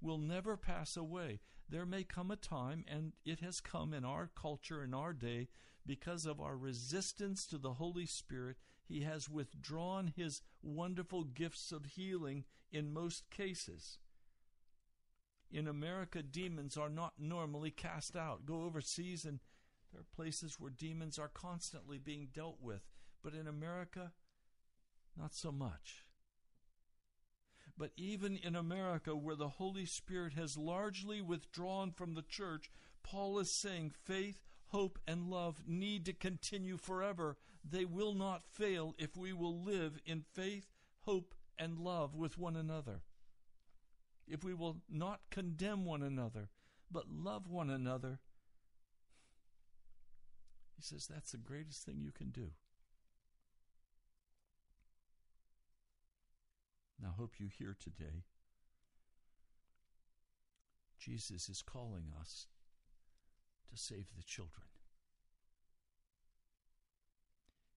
will 0.00 0.18
never 0.18 0.56
pass 0.56 0.96
away. 0.96 1.40
There 1.70 1.86
may 1.86 2.02
come 2.02 2.30
a 2.30 2.36
time, 2.36 2.84
and 2.88 3.12
it 3.24 3.40
has 3.40 3.60
come 3.60 3.92
in 3.92 4.04
our 4.04 4.30
culture, 4.34 4.82
in 4.82 4.94
our 4.94 5.12
day, 5.12 5.48
because 5.84 6.24
of 6.24 6.40
our 6.40 6.56
resistance 6.56 7.46
to 7.46 7.58
the 7.58 7.74
Holy 7.74 8.06
Spirit, 8.06 8.56
He 8.86 9.02
has 9.02 9.28
withdrawn 9.28 10.12
His 10.16 10.40
wonderful 10.62 11.24
gifts 11.24 11.70
of 11.72 11.84
healing 11.84 12.44
in 12.72 12.92
most 12.92 13.30
cases. 13.30 13.98
In 15.50 15.66
America, 15.66 16.22
demons 16.22 16.76
are 16.76 16.90
not 16.90 17.14
normally 17.18 17.70
cast 17.70 18.16
out. 18.16 18.46
Go 18.46 18.62
overseas 18.62 19.24
and 19.24 19.40
There 19.92 20.00
are 20.00 20.16
places 20.16 20.60
where 20.60 20.70
demons 20.70 21.18
are 21.18 21.28
constantly 21.28 21.98
being 21.98 22.28
dealt 22.34 22.58
with, 22.60 22.82
but 23.22 23.34
in 23.34 23.46
America, 23.46 24.12
not 25.16 25.34
so 25.34 25.50
much. 25.50 26.04
But 27.78 27.92
even 27.96 28.36
in 28.36 28.56
America, 28.56 29.14
where 29.14 29.36
the 29.36 29.48
Holy 29.48 29.86
Spirit 29.86 30.34
has 30.34 30.58
largely 30.58 31.22
withdrawn 31.22 31.92
from 31.92 32.14
the 32.14 32.22
church, 32.22 32.70
Paul 33.04 33.38
is 33.38 33.52
saying 33.52 33.92
faith, 34.04 34.42
hope, 34.66 34.98
and 35.06 35.30
love 35.30 35.62
need 35.64 36.04
to 36.06 36.12
continue 36.12 36.76
forever. 36.76 37.36
They 37.64 37.84
will 37.84 38.14
not 38.14 38.42
fail 38.50 38.96
if 38.98 39.16
we 39.16 39.32
will 39.32 39.62
live 39.62 40.00
in 40.04 40.24
faith, 40.34 40.72
hope, 41.02 41.34
and 41.56 41.78
love 41.78 42.16
with 42.16 42.36
one 42.36 42.56
another. 42.56 43.02
If 44.26 44.42
we 44.42 44.54
will 44.54 44.82
not 44.90 45.20
condemn 45.30 45.84
one 45.84 46.02
another, 46.02 46.48
but 46.90 47.08
love 47.08 47.48
one 47.48 47.70
another, 47.70 48.18
he 50.76 50.82
says 50.82 51.06
that's 51.06 51.30
the 51.30 51.38
greatest 51.38 51.84
thing 51.84 52.00
you 52.00 52.12
can 52.12 52.30
do. 52.30 52.50
Now, 57.00 57.10
I 57.10 57.20
hope 57.20 57.34
you 57.38 57.46
hear 57.46 57.76
today. 57.78 58.24
Jesus 60.98 61.48
is 61.48 61.62
calling 61.62 62.12
us 62.20 62.46
to 63.70 63.76
save 63.76 64.08
the 64.16 64.24
children. 64.24 64.66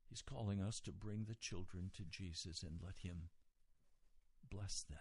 He's 0.10 0.22
calling 0.22 0.62
us 0.62 0.80
to 0.82 0.92
bring 0.92 1.26
the 1.28 1.36
children 1.36 1.92
to 1.96 2.04
Jesus 2.04 2.64
and 2.64 2.80
let 2.84 2.96
Him 2.98 3.30
bless 4.50 4.84
them. 4.84 4.98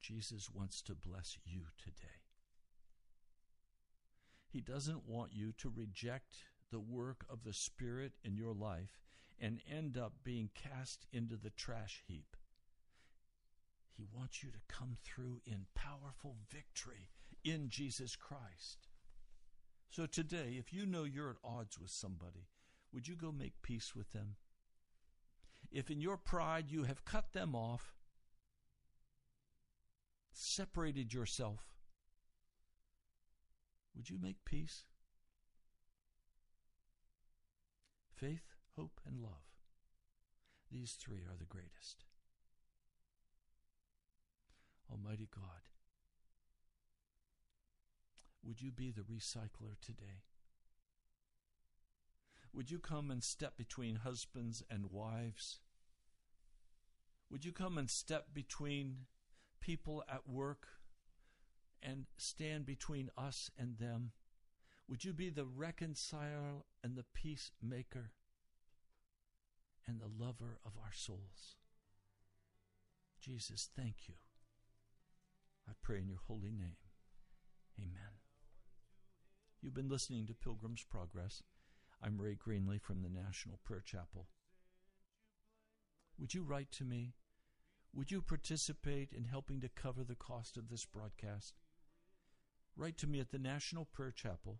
Jesus 0.00 0.50
wants 0.52 0.82
to 0.82 0.94
bless 0.94 1.38
you 1.44 1.62
today. 1.82 2.20
He 4.46 4.60
doesn't 4.60 5.08
want 5.08 5.32
you 5.32 5.52
to 5.58 5.72
reject 5.74 6.44
the 6.70 6.78
work 6.78 7.24
of 7.28 7.42
the 7.42 7.54
Spirit 7.54 8.12
in 8.22 8.36
your 8.36 8.52
life 8.52 9.00
and 9.40 9.60
end 9.70 9.98
up 9.98 10.12
being 10.22 10.50
cast 10.54 11.06
into 11.12 11.36
the 11.36 11.50
trash 11.50 12.02
heap. 12.06 12.36
He 13.96 14.06
wants 14.12 14.42
you 14.42 14.50
to 14.50 14.58
come 14.68 14.96
through 15.04 15.40
in 15.46 15.66
powerful 15.74 16.36
victory 16.50 17.10
in 17.44 17.68
Jesus 17.68 18.16
Christ. 18.16 18.88
So 19.90 20.06
today, 20.06 20.56
if 20.58 20.72
you 20.72 20.86
know 20.86 21.04
you're 21.04 21.30
at 21.30 21.36
odds 21.44 21.78
with 21.78 21.90
somebody, 21.90 22.48
would 22.92 23.06
you 23.06 23.14
go 23.14 23.30
make 23.30 23.62
peace 23.62 23.94
with 23.94 24.12
them? 24.12 24.36
If 25.70 25.90
in 25.90 26.00
your 26.00 26.16
pride 26.16 26.70
you 26.70 26.84
have 26.84 27.04
cut 27.04 27.32
them 27.32 27.54
off, 27.54 27.94
separated 30.32 31.12
yourself, 31.12 31.66
would 33.94 34.10
you 34.10 34.18
make 34.20 34.44
peace? 34.44 34.84
Faith, 38.16 38.53
hope, 38.76 39.00
and 39.06 39.20
love. 39.20 39.44
These 40.70 40.92
three 40.92 41.22
are 41.28 41.36
the 41.38 41.44
greatest. 41.44 42.04
Almighty 44.90 45.28
God, 45.34 45.68
would 48.44 48.60
you 48.60 48.70
be 48.70 48.90
the 48.90 49.02
recycler 49.02 49.80
today? 49.80 50.22
Would 52.52 52.70
you 52.70 52.78
come 52.78 53.10
and 53.10 53.22
step 53.22 53.56
between 53.56 53.96
husbands 53.96 54.62
and 54.70 54.92
wives? 54.92 55.58
Would 57.30 57.44
you 57.44 57.52
come 57.52 57.78
and 57.78 57.90
step 57.90 58.28
between 58.32 59.06
people 59.60 60.04
at 60.08 60.28
work 60.28 60.68
and 61.82 62.06
stand 62.16 62.66
between 62.66 63.10
us 63.18 63.50
and 63.58 63.78
them? 63.78 64.12
Would 64.88 65.04
you 65.04 65.12
be 65.12 65.30
the 65.30 65.46
reconciler 65.46 66.62
and 66.82 66.94
the 66.94 67.04
peacemaker 67.14 68.10
and 69.86 70.00
the 70.00 70.24
lover 70.24 70.58
of 70.64 70.72
our 70.82 70.92
souls? 70.92 71.56
Jesus, 73.20 73.68
thank 73.76 74.08
you. 74.08 74.14
I 75.68 75.72
pray 75.82 75.98
in 75.98 76.08
your 76.08 76.20
holy 76.26 76.50
name. 76.50 76.76
Amen. 77.78 78.18
You've 79.62 79.74
been 79.74 79.88
listening 79.88 80.26
to 80.26 80.34
Pilgrim's 80.34 80.84
Progress. 80.84 81.42
I'm 82.02 82.20
Ray 82.20 82.36
Greenley 82.36 82.80
from 82.80 83.02
the 83.02 83.08
National 83.08 83.58
Prayer 83.64 83.82
Chapel. 83.84 84.26
Would 86.18 86.34
you 86.34 86.42
write 86.42 86.70
to 86.72 86.84
me? 86.84 87.14
Would 87.94 88.10
you 88.10 88.20
participate 88.20 89.12
in 89.12 89.24
helping 89.24 89.60
to 89.62 89.68
cover 89.68 90.04
the 90.04 90.14
cost 90.14 90.56
of 90.56 90.68
this 90.68 90.84
broadcast? 90.84 91.54
Write 92.76 92.98
to 92.98 93.06
me 93.06 93.20
at 93.20 93.30
the 93.30 93.38
National 93.38 93.84
Prayer 93.84 94.10
Chapel, 94.10 94.58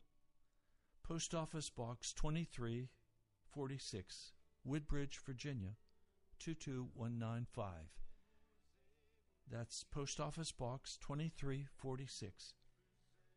Post 1.03 1.35
Office 1.35 1.69
Box 1.69 2.13
2346, 2.13 4.33
Woodbridge, 4.65 5.21
Virginia 5.25 5.77
22195. 6.39 7.73
That's 9.51 9.85
Post 9.85 10.21
Office 10.21 10.53
Box 10.53 10.99
2346, 11.03 12.55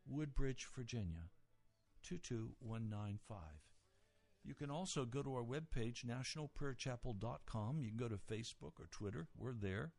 Woodbridge, 0.07 0.67
Virginia 0.73 1.29
22195. 2.03 3.37
You 4.45 4.53
can 4.53 4.71
also 4.71 5.03
go 5.03 5.21
to 5.21 5.35
our 5.35 5.43
webpage, 5.43 6.05
nationalprayerchapel.com. 6.05 7.81
You 7.81 7.89
can 7.89 7.97
go 7.97 8.07
to 8.07 8.15
Facebook 8.15 8.79
or 8.79 8.87
Twitter. 8.89 9.27
We're 9.37 9.53
there. 9.53 9.91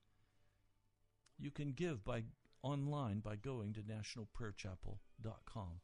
You 1.38 1.50
can 1.50 1.72
give 1.72 2.02
by 2.02 2.22
online 2.62 3.20
by 3.20 3.36
going 3.36 3.74
to 3.74 3.80
nationalprayerchapel.com. 3.80 5.80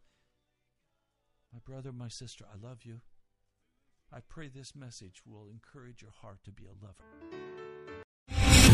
My 1.52 1.58
brother, 1.64 1.92
my 1.92 2.08
sister, 2.08 2.44
I 2.50 2.66
love 2.66 2.84
you. 2.84 3.00
I 4.14 4.20
pray 4.28 4.46
this 4.46 4.76
message 4.76 5.22
will 5.26 5.48
encourage 5.50 6.00
your 6.00 6.12
heart 6.12 6.38
to 6.44 6.52
be 6.52 6.66
a 6.66 6.84
lover. 6.84 7.02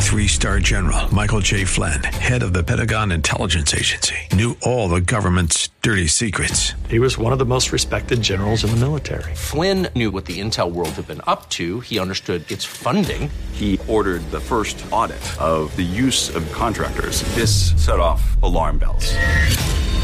Three 0.02 0.26
star 0.26 0.58
general 0.58 1.14
Michael 1.14 1.40
J. 1.40 1.64
Flynn, 1.64 2.02
head 2.02 2.42
of 2.42 2.52
the 2.52 2.62
Pentagon 2.62 3.10
Intelligence 3.10 3.72
Agency, 3.72 4.16
knew 4.34 4.54
all 4.60 4.90
the 4.90 5.00
government's 5.00 5.70
dirty 5.80 6.08
secrets. 6.08 6.74
He 6.90 6.98
was 6.98 7.16
one 7.16 7.32
of 7.32 7.38
the 7.38 7.46
most 7.46 7.72
respected 7.72 8.20
generals 8.20 8.64
in 8.64 8.70
the 8.70 8.76
military. 8.76 9.34
Flynn 9.34 9.88
knew 9.96 10.10
what 10.10 10.26
the 10.26 10.40
intel 10.40 10.70
world 10.70 10.90
had 10.90 11.08
been 11.08 11.22
up 11.26 11.48
to. 11.50 11.80
He 11.80 11.98
understood 11.98 12.50
its 12.50 12.66
funding. 12.66 13.30
He 13.52 13.80
ordered 13.88 14.30
the 14.32 14.40
first 14.40 14.84
audit 14.90 15.40
of 15.40 15.74
the 15.74 15.82
use 15.82 16.34
of 16.36 16.50
contractors. 16.52 17.22
This 17.34 17.72
set 17.82 17.98
off 17.98 18.36
alarm 18.42 18.76
bells. 18.76 19.14